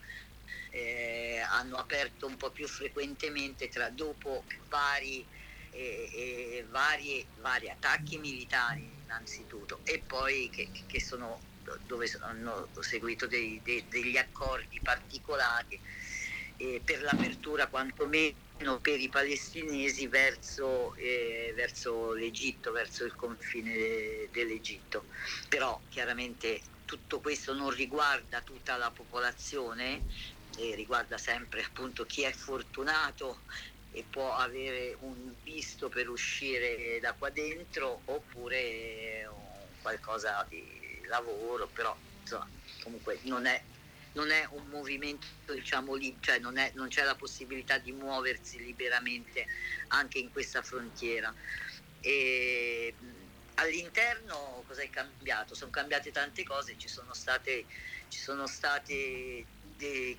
[0.71, 5.27] eh, hanno aperto un po' più frequentemente tra dopo vari,
[5.71, 11.41] eh, eh, vari, vari attacchi militari innanzitutto e poi che, che sono
[11.85, 15.79] dove hanno seguito dei- dei- degli accordi particolari
[16.83, 18.35] per l'apertura quantomeno
[18.81, 25.05] per i palestinesi verso, eh, verso l'Egitto, verso il confine de- dell'Egitto.
[25.47, 30.03] Però chiaramente tutto questo non riguarda tutta la popolazione,
[30.57, 33.43] eh, riguarda sempre appunto chi è fortunato
[33.91, 39.29] e può avere un visto per uscire da qua dentro oppure eh,
[39.81, 42.49] qualcosa di lavoro, però insomma
[42.83, 43.63] comunque non è
[44.13, 48.59] non è un movimento diciamo lì, cioè non, è, non c'è la possibilità di muoversi
[48.59, 49.45] liberamente
[49.89, 51.33] anche in questa frontiera.
[52.01, 52.95] E,
[53.55, 55.53] all'interno cosa è cambiato?
[55.53, 57.65] Sono cambiate tante cose, ci sono state,
[58.07, 59.45] ci sono state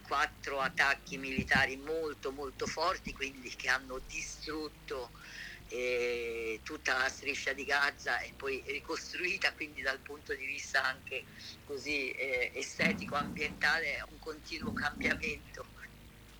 [0.02, 5.12] quattro attacchi militari molto molto forti, quindi che hanno distrutto
[6.62, 11.24] tutta la striscia di Gaza e poi ricostruita, quindi dal punto di vista anche
[11.64, 15.78] così eh, estetico, ambientale, è un continuo cambiamento.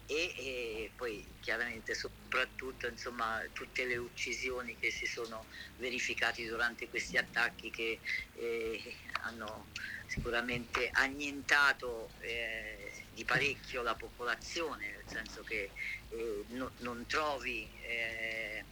[0.06, 7.16] E, e, poi chiaramente soprattutto insomma, tutte le uccisioni che si sono verificate durante questi
[7.16, 8.00] attacchi che
[8.34, 9.68] eh, hanno
[10.06, 15.70] sicuramente annientato eh, di parecchio la popolazione, nel senso che
[16.08, 18.64] eh, no, non trovi eh,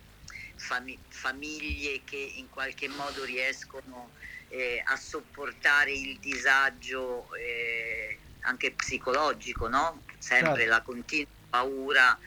[0.58, 4.12] fami- famiglie che in qualche modo riescono
[4.48, 10.04] eh, a sopportare il disagio eh, anche psicologico, no?
[10.18, 10.70] sempre certo.
[10.70, 12.18] la continua paura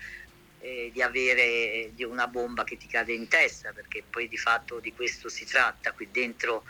[0.58, 4.80] eh, di avere di una bomba che ti cade in testa, perché poi di fatto
[4.80, 6.66] di questo si tratta, qui dentro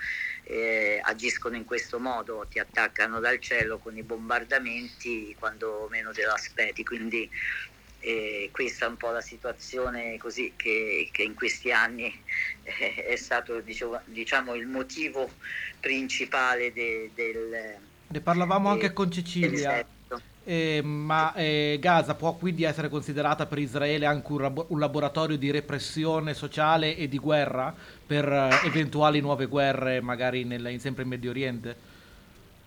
[0.45, 6.23] eh, agiscono in questo modo, ti attaccano dal cielo con i bombardamenti quando meno te
[6.23, 7.29] l'aspetti, quindi
[8.01, 12.13] eh, questa è un po' la situazione così che, che in questi anni
[12.63, 15.29] eh, è stato diciamo, diciamo, il motivo
[15.79, 17.77] principale de, del...
[18.07, 19.85] Ne parlavamo de, anche con Cecilia.
[20.43, 25.51] Eh, ma eh, Gaza può quindi essere considerata per Israele anche un, un laboratorio di
[25.51, 27.73] repressione sociale e di guerra
[28.07, 31.90] per eh, eventuali nuove guerre, magari nel, sempre in Medio Oriente?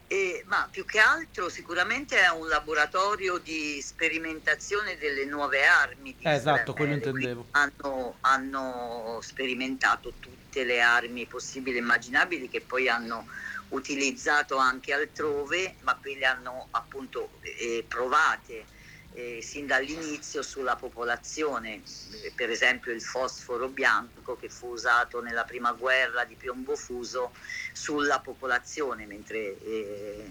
[0.07, 6.15] Eh, ma più che altro sicuramente è un laboratorio di sperimentazione delle nuove armi.
[6.21, 7.49] Eh, esatto, quello intendevo.
[7.53, 13.27] Hanno, hanno, sperimentato tutte le armi possibili e immaginabili che poi hanno
[13.69, 18.67] utilizzato anche altrove, ma poi le hanno appunto eh, provate
[19.15, 21.83] eh, sin dall'inizio sulla popolazione,
[22.35, 27.33] per esempio il fosforo bianco che fu usato nella prima guerra di piombo fuso
[27.73, 30.25] sulla popolazione, mentre eh,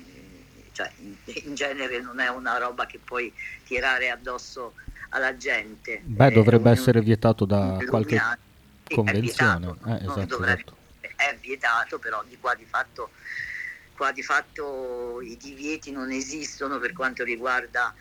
[0.73, 4.73] cioè, in, in, genere non è una roba che puoi tirare addosso
[5.09, 6.01] alla gente.
[6.03, 8.21] Beh, dovrebbe eh, essere vietato da qualche
[8.93, 9.67] convenzione.
[9.67, 10.77] È vietato, eh, esatto, dovrebbe, esatto.
[11.15, 13.11] è vietato, però di qua di fatto
[13.95, 17.93] qua di fatto i divieti non esistono per quanto riguarda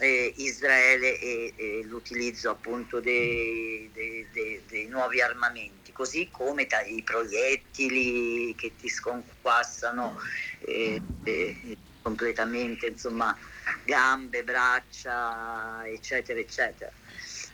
[0.00, 7.02] eh, Israele e, e, l'utilizzo appunto dei, dei, dei, dei, nuovi armamenti, così come i
[7.02, 10.16] proiettili che ti sconquassano
[10.60, 13.36] eh, eh, completamente, insomma,
[13.84, 16.90] gambe, braccia, eccetera, eccetera.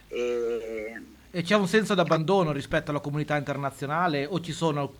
[0.08, 4.94] E, e c'è un senso d'abbandono rispetto alla comunità internazionale o ci sono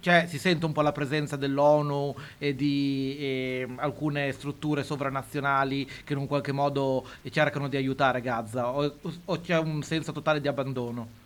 [0.00, 6.12] cioè, si sente un po' la presenza dell'ONU e di e alcune strutture sovranazionali che
[6.12, 10.48] in un qualche modo cercano di aiutare Gaza o, o c'è un senso totale di
[10.48, 11.24] abbandono?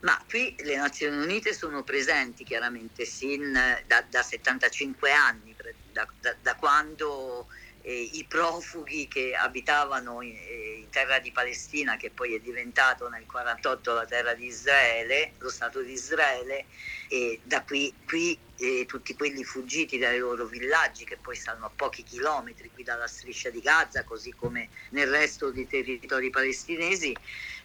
[0.00, 3.52] Ma qui le Nazioni Unite sono presenti chiaramente sin
[3.86, 5.54] da, da 75 anni,
[5.92, 7.46] da, da, da quando
[7.86, 13.08] eh, i profughi che abitavano in, eh, in, terra di Palestina, che poi è diventato
[13.08, 16.64] nel 1948 la terra di Israele, lo Stato di Israele,
[17.08, 21.70] e da qui, qui eh, tutti quelli fuggiti dai loro villaggi che poi stanno a
[21.70, 27.16] pochi chilometri qui dalla striscia di Gaza, così come nel resto dei territori palestinesi,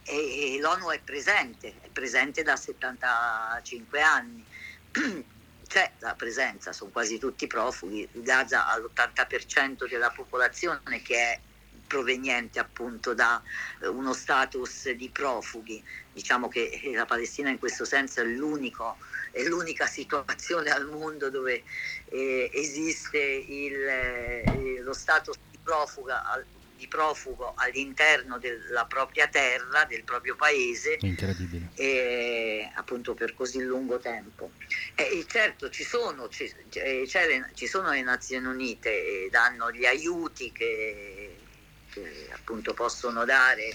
[0.04, 4.44] e, e l'ONU è presente, è presente da 75 anni.
[5.72, 11.40] c'è la presenza, sono quasi tutti profughi, Gaza ha l'80% della popolazione che è
[11.86, 13.42] proveniente appunto da
[13.80, 15.82] eh, uno status di profughi.
[16.12, 18.24] Diciamo che eh, la Palestina in questo senso è,
[19.30, 21.62] è l'unica situazione al mondo dove
[22.10, 26.22] eh, esiste il, eh, lo status di profuga
[26.82, 30.98] di profugo all'interno della propria terra, del proprio paese,
[31.74, 34.50] e, appunto per così lungo tempo.
[34.96, 40.50] E, certo ci sono, ci, le, ci sono le Nazioni Unite e danno gli aiuti
[40.50, 41.36] che,
[41.92, 43.72] che appunto possono dare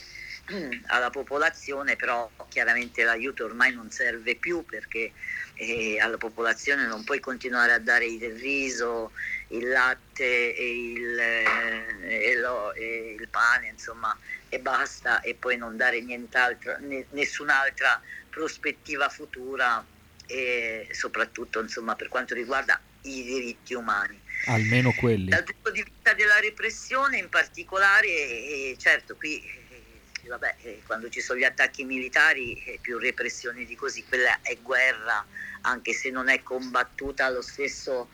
[0.88, 5.14] alla popolazione, però chiaramente l'aiuto ormai non serve più perché
[5.56, 9.12] eh, alla popolazione non puoi continuare a dare il riso,
[9.50, 14.18] il latte e il, eh, e lo, e il pane, insomma,
[14.50, 16.76] e basta, e poi non dare nient'altro,
[17.12, 19.84] nessun'altra prospettiva futura
[20.26, 24.20] e soprattutto insomma, per quanto riguarda i diritti umani.
[24.48, 25.30] Almeno quelli.
[25.30, 31.10] Dal punto di vista della repressione in particolare, eh, certo qui eh, vabbè, eh, quando
[31.10, 35.26] ci sono gli attacchi militari è più repressione di così, quella è guerra,
[35.62, 38.10] anche se non è combattuta allo stesso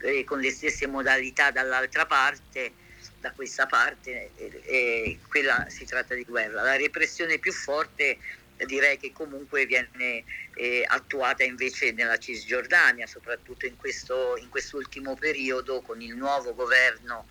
[0.00, 2.72] eh, con le stesse modalità dall'altra parte,
[3.20, 6.62] da questa parte, e, e quella si tratta di guerra.
[6.62, 8.18] La repressione più forte
[8.66, 10.24] direi che comunque viene
[10.54, 17.26] eh, attuata invece nella Cisgiordania, soprattutto in, questo, in quest'ultimo periodo con il nuovo governo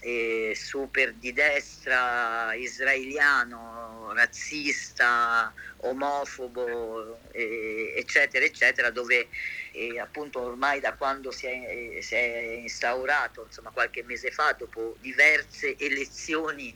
[0.00, 9.28] eh, super di destra, israeliano, razzista, omofobo, eh, eccetera, eccetera, dove
[9.72, 14.96] eh, appunto ormai da quando si è, si è, instaurato, insomma qualche mese fa, dopo
[15.00, 16.74] diverse elezioni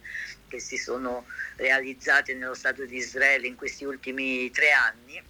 [0.48, 5.22] che si sono realizzate nello Stato di Israele in questi ultimi tre anni,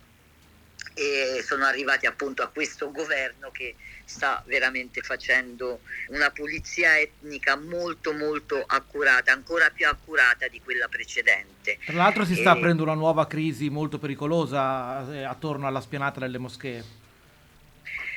[0.95, 8.13] e sono arrivati appunto a questo governo che sta veramente facendo una pulizia etnica molto
[8.13, 11.79] molto accurata, ancora più accurata di quella precedente.
[11.85, 12.59] Tra l'altro si sta e...
[12.59, 17.01] aprendo una nuova crisi molto pericolosa eh, attorno alla spianata delle moschee.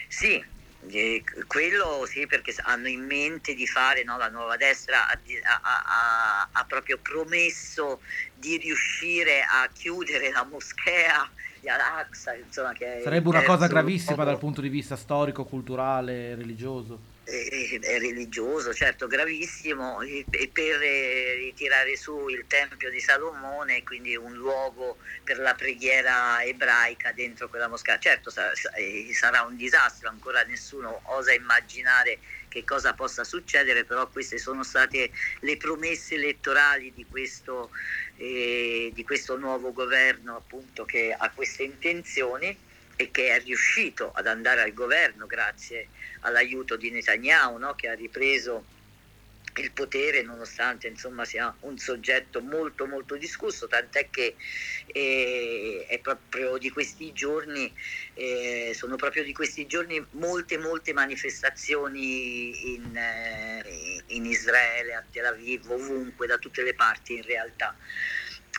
[0.07, 0.43] Sì,
[0.89, 5.19] eh, quello sì, perché hanno in mente di fare no, la nuova destra, ha,
[5.61, 8.01] ha, ha, proprio promesso
[8.36, 11.30] di riuscire a chiudere la moschea
[11.66, 12.36] di Al-Aqsa.
[12.36, 18.72] Insomma, che Sarebbe una cosa gravissima dal punto di vista storico, culturale, religioso è religioso,
[18.72, 19.97] certo gravissimo,
[20.53, 20.78] per
[21.39, 27.68] ritirare su il Tempio di Salomone, quindi un luogo per la preghiera ebraica dentro quella
[27.68, 27.97] moschea.
[27.97, 34.63] Certo sarà un disastro, ancora nessuno osa immaginare che cosa possa succedere, però queste sono
[34.63, 35.09] state
[35.41, 37.72] le promesse elettorali di questo,
[38.18, 42.57] eh, di questo nuovo governo appunto che ha queste intenzioni
[42.95, 45.89] e che è riuscito ad andare al governo grazie
[46.22, 47.74] all'aiuto di Netanyahu no?
[47.76, 48.66] che ha ripreso
[49.62, 54.36] il potere nonostante insomma sia un soggetto molto molto discusso tant'è che
[54.88, 57.74] eh, è proprio di questi giorni
[58.14, 65.26] eh, sono proprio di questi giorni molte molte manifestazioni in, eh, in Israele a Tel
[65.26, 67.76] Aviv ovunque da tutte le parti in realtà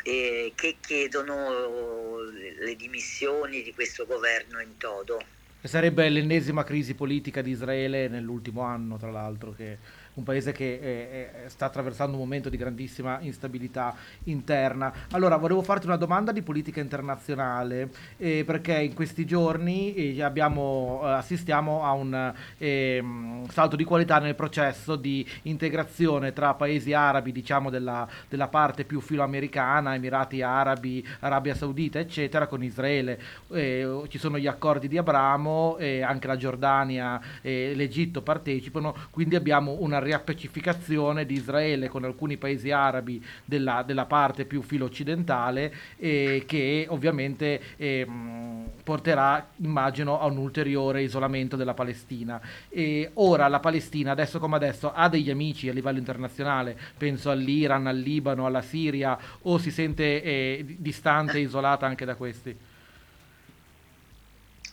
[0.02, 5.20] eh, che chiedono le dimissioni di questo governo in toto.
[5.60, 9.78] E sarebbe l'ennesima crisi politica di Israele nell'ultimo anno, tra l'altro, che
[10.16, 13.94] un paese che è, è, sta attraversando un momento di grandissima instabilità
[14.24, 14.92] interna.
[15.10, 21.00] Allora, volevo farti una domanda di politica internazionale, eh, perché in questi giorni eh, abbiamo,
[21.02, 27.32] eh, assistiamo a un ehm, salto di qualità nel processo di integrazione tra paesi arabi,
[27.32, 33.20] diciamo della, della parte più filoamericana, Emirati Arabi, Arabia Saudita, eccetera, con Israele.
[33.52, 39.76] Eh, ci sono gli accordi di Abramo, anche la Giordania e l'Egitto partecipano, quindi abbiamo
[39.80, 46.44] una riappacificazione di Israele con alcuni paesi arabi della, della parte più filo occidentale eh,
[46.46, 48.06] che ovviamente eh,
[48.82, 52.40] porterà, immagino, a un ulteriore isolamento della Palestina.
[52.68, 57.86] E ora la Palestina, adesso come adesso, ha degli amici a livello internazionale, penso all'Iran,
[57.86, 62.56] al Libano, alla Siria, o si sente eh, distante e isolata anche da questi?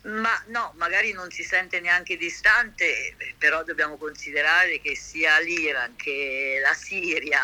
[0.03, 6.59] Ma no, magari non si sente neanche distante, però dobbiamo considerare che sia l'Iran che
[6.61, 7.39] la Siria,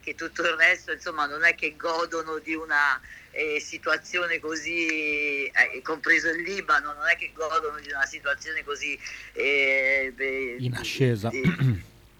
[0.00, 3.00] che tutto il resto, insomma, non è che godono di una
[3.32, 8.96] eh, situazione così, eh, compreso il Libano, non è che godono di una situazione così
[9.32, 10.14] eh,
[10.58, 11.30] in ascesa.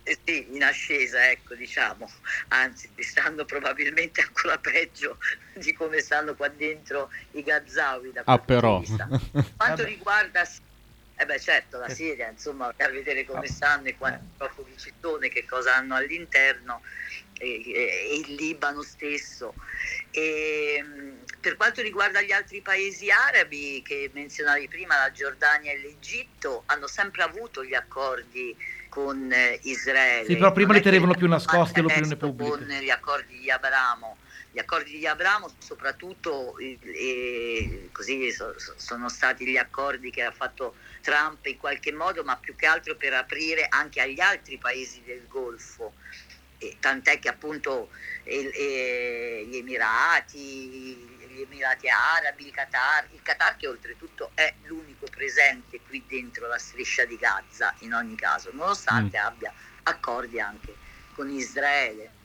[0.06, 2.10] Eh sì, in ascesa, ecco, diciamo,
[2.48, 5.18] anzi, stanno probabilmente ancora peggio
[5.54, 8.12] di come stanno qua dentro i Gazawi.
[8.12, 8.82] Da ah, però.
[9.56, 10.44] Quanto riguarda
[11.16, 15.20] eh beh certo, la Siria, insomma, per vedere come stanno e quanti profughi ci sono
[15.20, 16.82] e che cosa hanno all'interno,
[17.38, 19.54] e, e, il Libano stesso.
[20.10, 25.78] E, ehm, per quanto riguarda gli altri paesi arabi che menzionavi prima, la Giordania e
[25.78, 28.56] l'Egitto, hanno sempre avuto gli accordi
[28.94, 30.24] con eh, Israele.
[30.24, 32.50] Sì, però prima li tenevano più nascosti all'opinione pubblica.
[32.50, 34.18] Con gli accordi di Abramo.
[34.52, 40.76] Gli accordi di Abramo soprattutto eh, così so, sono stati gli accordi che ha fatto
[41.00, 45.26] Trump in qualche modo, ma più che altro per aprire anche agli altri paesi del
[45.26, 45.94] Golfo.
[46.58, 47.88] E, tant'è che appunto
[48.22, 55.80] eh, gli Emirati, gli Emirati Arabi, il Qatar, il Qatar che oltretutto è l'unico presente
[55.86, 59.24] qui dentro la striscia di Gaza in ogni caso, nonostante mm.
[59.24, 60.74] abbia accordi anche
[61.14, 62.22] con Israele.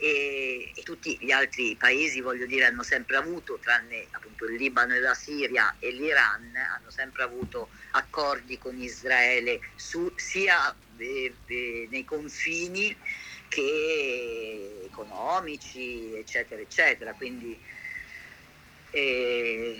[0.00, 4.94] E, e, tutti gli altri paesi, voglio dire, hanno sempre avuto, tranne appunto il Libano
[4.94, 11.88] e la Siria e l'Iran, hanno sempre avuto accordi con Israele su, sia eh, eh,
[11.90, 12.96] nei confini
[13.48, 17.14] che economici, eccetera, eccetera.
[17.14, 17.60] Quindi
[18.90, 19.76] eh,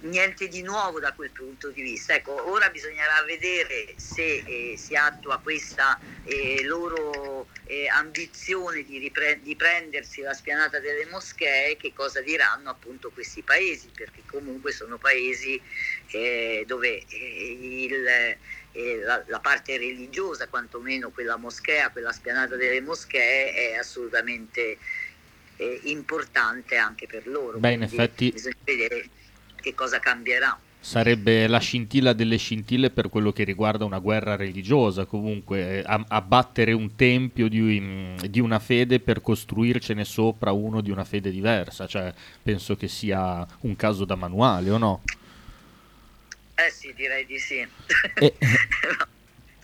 [0.00, 2.14] niente di nuovo da quel punto di vista.
[2.14, 9.40] Ecco, ora bisognerà vedere se eh, si attua questa eh, loro eh, ambizione di, ripre-
[9.42, 14.98] di, prendersi la spianata delle moschee, che cosa diranno appunto questi paesi, perché comunque sono
[14.98, 15.60] paesi
[16.08, 18.36] eh, dove il,
[19.04, 24.78] la, la, parte religiosa, quantomeno quella moschea, quella spianata delle moschee, è assolutamente
[25.56, 27.58] eh, importante anche per loro.
[27.58, 29.08] Beh, in effetti bisogna vedere
[29.66, 30.56] che cosa cambierà.
[30.78, 36.72] Sarebbe la scintilla delle scintille per quello che riguarda una guerra religiosa, comunque eh, abbattere
[36.72, 41.88] un tempio di, mm, di, una fede per costruircene sopra uno di una fede diversa,
[41.88, 45.02] cioè penso che sia un caso da manuale o no?
[46.54, 47.66] Eh sì, direi di sì.
[48.20, 48.34] E...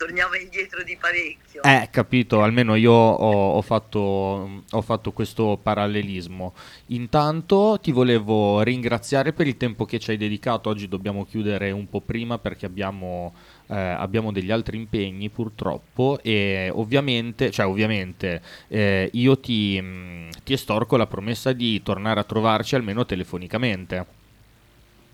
[0.03, 1.62] torniamo indietro di parecchio.
[1.62, 6.55] Eh, capito, almeno io ho, ho, fatto, ho, fatto, questo parallelismo.
[6.86, 10.68] Intanto ti volevo ringraziare per il tempo che ci hai dedicato.
[10.70, 13.32] Oggi dobbiamo chiudere un po' prima perché abbiamo,
[13.68, 20.53] eh, abbiamo degli altri impegni purtroppo e ovviamente, cioè ovviamente eh, io ti, mh, ti
[20.53, 24.20] estorco la promessa di tornare a trovarci almeno telefonicamente.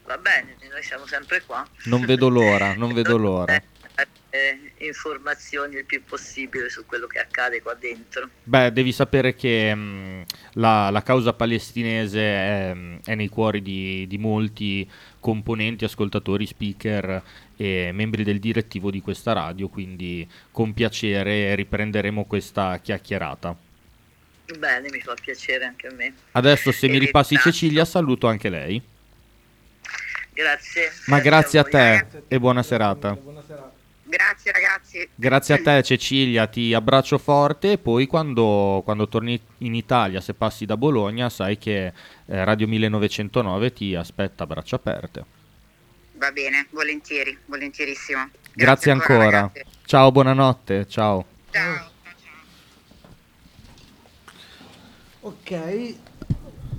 [0.07, 1.67] Va bene, noi siamo sempre qua.
[1.85, 3.63] Non vedo l'ora, non vedo l'ora
[4.39, 8.29] eh, informazioni il più possibile su quello che accade qua dentro.
[8.45, 10.23] Beh, devi sapere che mh, mm,
[10.55, 17.23] la, la, causa palestinese è, è nei cuori di, di, molti componenti, ascoltatori, speaker
[17.57, 23.57] e membri del direttivo di questa radio, quindi con piacere riprenderemo questa chiacchierata.
[24.57, 26.15] Bene, mi fa piacere anche a me.
[26.33, 27.51] Adesso se e mi ripassi tanto.
[27.51, 28.81] Cecilia saluto anche lei.
[30.33, 30.93] Grazie.
[31.07, 33.13] Ma grazie, grazie a, a te e buona serata.
[33.15, 33.78] Buona serata.
[34.09, 35.09] Grazie ragazzi.
[35.15, 40.33] Grazie a te Cecilia, ti abbraccio forte e poi quando, quando torni in Italia, se
[40.33, 41.93] passi da Bologna, sai che eh,
[42.45, 45.25] Radio 1909 ti aspetta a braccia aperte.
[46.15, 48.31] Va bene, volentieri, volentierissimo.
[48.55, 49.39] Grazie, Grazie ancora.
[49.41, 49.65] ancora.
[49.85, 51.27] Ciao, buonanotte, ciao.
[51.51, 51.91] Ciao.
[55.21, 55.95] Ok.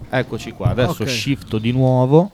[0.09, 1.13] Eccoci qua, adesso okay.
[1.13, 2.31] shifto di nuovo.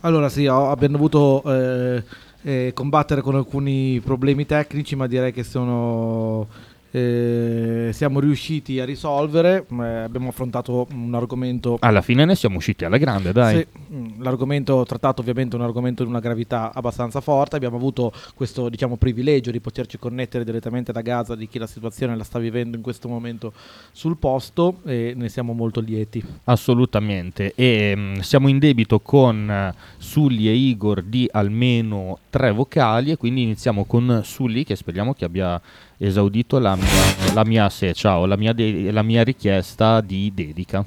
[0.00, 1.42] Allora sì, abbiamo avuto...
[1.46, 2.26] Eh,
[2.72, 6.46] combattere con alcuni problemi tecnici, ma direi che sono
[6.90, 9.66] eh, siamo riusciti a risolvere.
[9.70, 11.76] Eh, abbiamo affrontato un argomento.
[11.80, 13.58] Alla fine ne siamo usciti alla grande, dai.
[13.58, 17.56] Sì, mm, l'argomento trattato ovviamente è un argomento di una gravità abbastanza forte.
[17.56, 22.16] Abbiamo avuto questo diciamo, privilegio di poterci connettere direttamente da Gaza di chi la situazione
[22.16, 23.52] la sta vivendo in questo momento
[23.92, 26.24] sul posto e ne siamo molto lieti.
[26.44, 27.52] Assolutamente.
[27.54, 33.10] E mh, mm, siamo in debito con uh, Sully e Igor di almeno tre vocali
[33.10, 35.60] e quindi iniziamo con Sully che speriamo che abbia
[35.98, 40.84] esaudito la mia, la mia, se, ciao, la mia, de- la mia richiesta di dedica.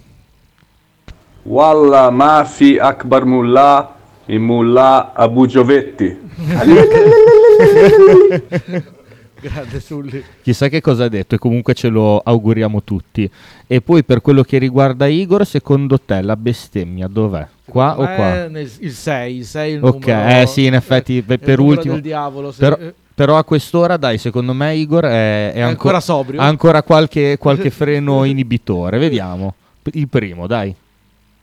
[1.44, 3.96] Walla Mafi Akbar Mullah
[4.26, 6.30] e Mullah Abu Giovetti.
[9.42, 10.24] Grande Sulli.
[10.44, 13.30] Chissà che cosa ha detto e comunque ce lo auguriamo tutti.
[13.66, 17.48] E poi per quello che riguarda Igor, secondo te la bestemmia dov'è?
[17.66, 18.48] Qua o qua?
[18.48, 22.00] Nel, il 6, il 6 il Ok, numero, eh sì, in effetti per, per ultimo.
[22.00, 22.78] Diavolo, però,
[23.22, 26.42] però, a quest'ora, dai, secondo me Igor è, è, è ancora sobrio.
[26.42, 28.98] Ha ancora qualche, qualche freno inibitore.
[28.98, 29.54] Vediamo.
[29.94, 30.74] Il primo, dai.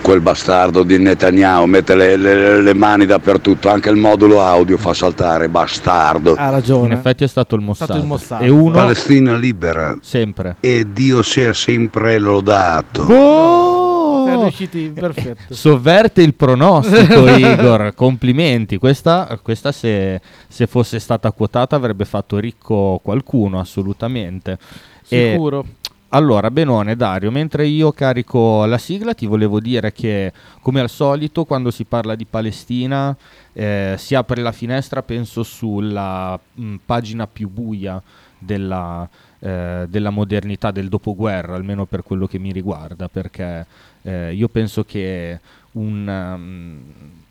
[0.02, 4.92] Quel bastardo di Netanyahu mette le, le, le, mani dappertutto, anche il modulo audio fa
[4.92, 6.34] saltare, bastardo.
[6.34, 6.86] Ha ragione.
[6.86, 7.86] In effetti è stato il Mossad.
[7.86, 8.42] Stato il Mossad.
[8.42, 8.72] E uno...
[8.72, 9.96] Palestina libera.
[10.00, 10.56] Sempre.
[10.58, 13.02] E Dio sia sempre lodato.
[13.02, 13.77] Oh!
[14.28, 15.54] Siamo riusciti, perfetto.
[15.54, 17.94] Sovverte il pronostico, Igor.
[17.94, 18.78] Complimenti.
[18.78, 24.58] Questa, questa se, se, fosse stata quotata avrebbe fatto ricco qualcuno, assolutamente.
[25.02, 25.64] Sicuro.
[25.64, 30.88] E allora, Benone, Dario, mentre io carico la sigla ti volevo dire che come al
[30.88, 33.14] solito quando si parla di Palestina
[33.52, 38.00] eh, si apre la finestra, penso, sulla mh, mm, pagina più buia
[38.38, 39.06] della,
[39.40, 43.66] eh, della, modernità, del dopoguerra, almeno per quello che mi riguarda, perché
[44.02, 45.40] eh, io penso che
[45.72, 46.82] un, um,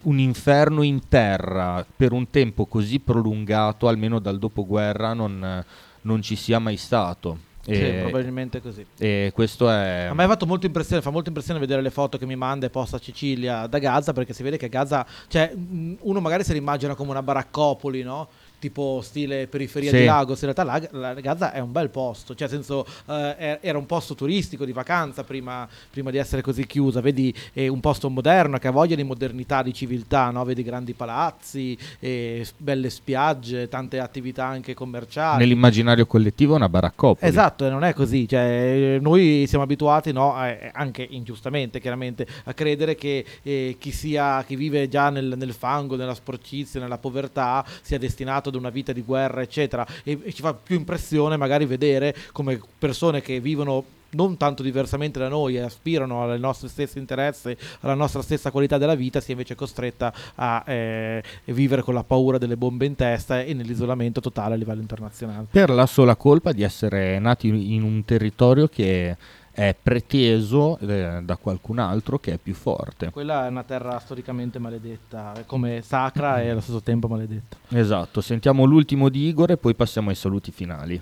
[0.04, 5.64] un inferno in terra per un tempo così prolungato, almeno dal dopoguerra, non,
[6.02, 8.86] non ci sia mai stato e, sì, probabilmente così.
[8.98, 10.08] E questo è...
[10.10, 12.66] A me ha fatto molto impressione, fa molto impressione vedere le foto che mi manda
[12.66, 16.96] e posta Cecilia da Gaza, perché si vede che Gaza, cioè uno magari se l'immagina
[16.96, 18.30] come una baraccopoli, no?
[18.60, 19.98] Tipo stile periferia Sì.
[19.98, 23.78] di Lagos, in realtà la, la Gaza è un bel posto, cioè senso eh, era
[23.78, 28.10] un posto turistico di vacanza prima, prima di essere così chiusa, vedi è un posto
[28.10, 30.44] moderno che ha voglia di modernità, di civiltà, no?
[30.44, 35.40] vedi grandi palazzi, eh, belle spiagge, tante attività anche commerciali.
[35.40, 37.30] Nell'immaginario collettivo è una baraccopoli.
[37.30, 38.28] Esatto, e non è così.
[38.28, 44.44] Cioè, noi siamo abituati, no, eh, anche ingiustamente, chiaramente, a credere che eh, chi, sia,
[44.44, 48.92] chi vive già nel, nel fango, nella sporcizia, nella povertà, sia destinato ad una vita
[48.92, 49.86] di guerra, eccetera.
[50.04, 55.20] E, e ci fa più impressione magari vedere come persone che vivono non tanto diversamente
[55.20, 59.34] da noi e aspirano alle nostre stesse interessi, alla nostra stessa qualità della vita, sia
[59.34, 64.54] invece costretta a eh, vivere con la paura delle bombe in testa e nell'isolamento totale
[64.54, 65.48] a livello internazionale.
[65.50, 69.18] Per la sola colpa di essere nati in un territorio che
[69.58, 73.10] è preteso eh, da qualcun altro che è più forte.
[73.10, 77.58] Quella è una terra storicamente maledetta, è come sacra e allo stesso tempo maledetta.
[77.70, 81.02] Esatto, sentiamo l'ultimo di Igor e poi passiamo ai saluti finali.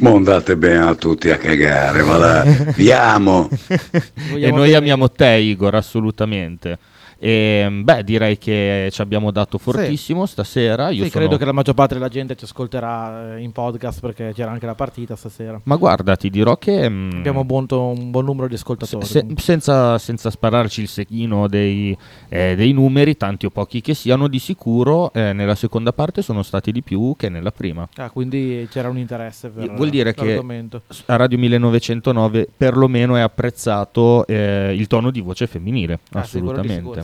[0.00, 2.42] Ma andate bene a tutti a cagare, là.
[2.74, 3.50] Vi amo.
[4.34, 6.78] e noi amiamo te Igor, assolutamente.
[7.20, 10.90] E, beh, direi che ci abbiamo dato fortissimo stasera.
[10.90, 14.00] Io Sì, sono- credo che la maggior parte della gente ci ascolterà eh, in podcast
[14.00, 15.60] perché c'era anche la partita stasera.
[15.64, 16.88] Ma guarda, ti dirò che...
[16.88, 19.04] mm, Abbiamo buon, un buon numero di ascoltatori.
[19.04, 21.96] se- senza, senza spararci il sechino dei,
[22.28, 26.42] eh, dei numeri, tanti o pochi che siano, di sicuro eh, nella seconda parte sono
[26.44, 27.88] stati di più che nella prima.
[27.96, 30.82] Ah, quindi c'era un interesse per Vuol dire che l'argomento.
[31.06, 36.40] a Radio 1909 perlomeno è apprezzato eh, il tono di voce femminile, Ah, sì,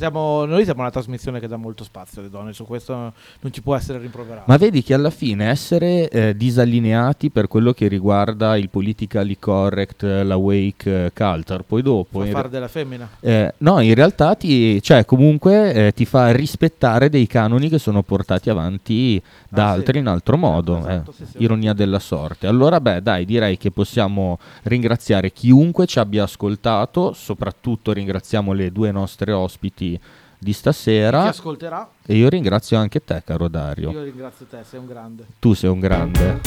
[0.04, 3.62] Siamo- noi siamo una trasmissione che dà molto spazio alle donne, su questo non ci
[3.62, 4.44] può essere rimproverato.
[4.46, 10.02] Ma vedi che alla fine essere eh, disallineati per quello che riguarda il politically correct,
[10.02, 12.20] eh, la wake eh, culture, poi dopo...
[12.20, 13.08] Fa fare re- della femmina.
[13.20, 18.02] eh, no, in realtà ti, cioè, comunque eh, ti fa rispettare dei canoni che sono
[18.02, 19.78] portati avanti da Ah, sì.
[19.78, 20.78] altri in altro modo.
[20.80, 21.14] esatto, eh.
[21.14, 21.42] sì, sì.
[21.42, 22.46] Ironia della sorte.
[22.46, 28.90] Allora, beh, dai, direi che possiamo ringraziare chiunque ci abbia ascoltato, soprattutto ringraziamo le due
[28.90, 29.93] nostre ospiti
[30.38, 31.24] di Chi stasera.
[31.24, 31.88] ascolterà?
[32.06, 33.90] E io ringrazio anche te, caro Dario.
[33.90, 35.26] Io ringrazio te, sei un grande.
[35.38, 36.40] Tu sei un grande.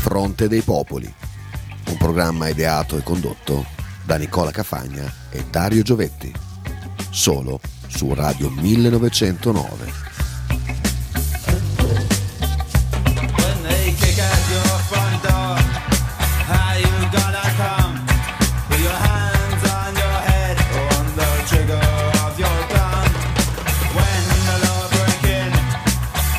[0.00, 1.12] Fronte dei Popoli,
[1.88, 3.64] un programma ideato e condotto
[4.04, 6.32] da Nicola Cafagna e Dario Giovetti,
[7.10, 10.10] solo su Radio 1909.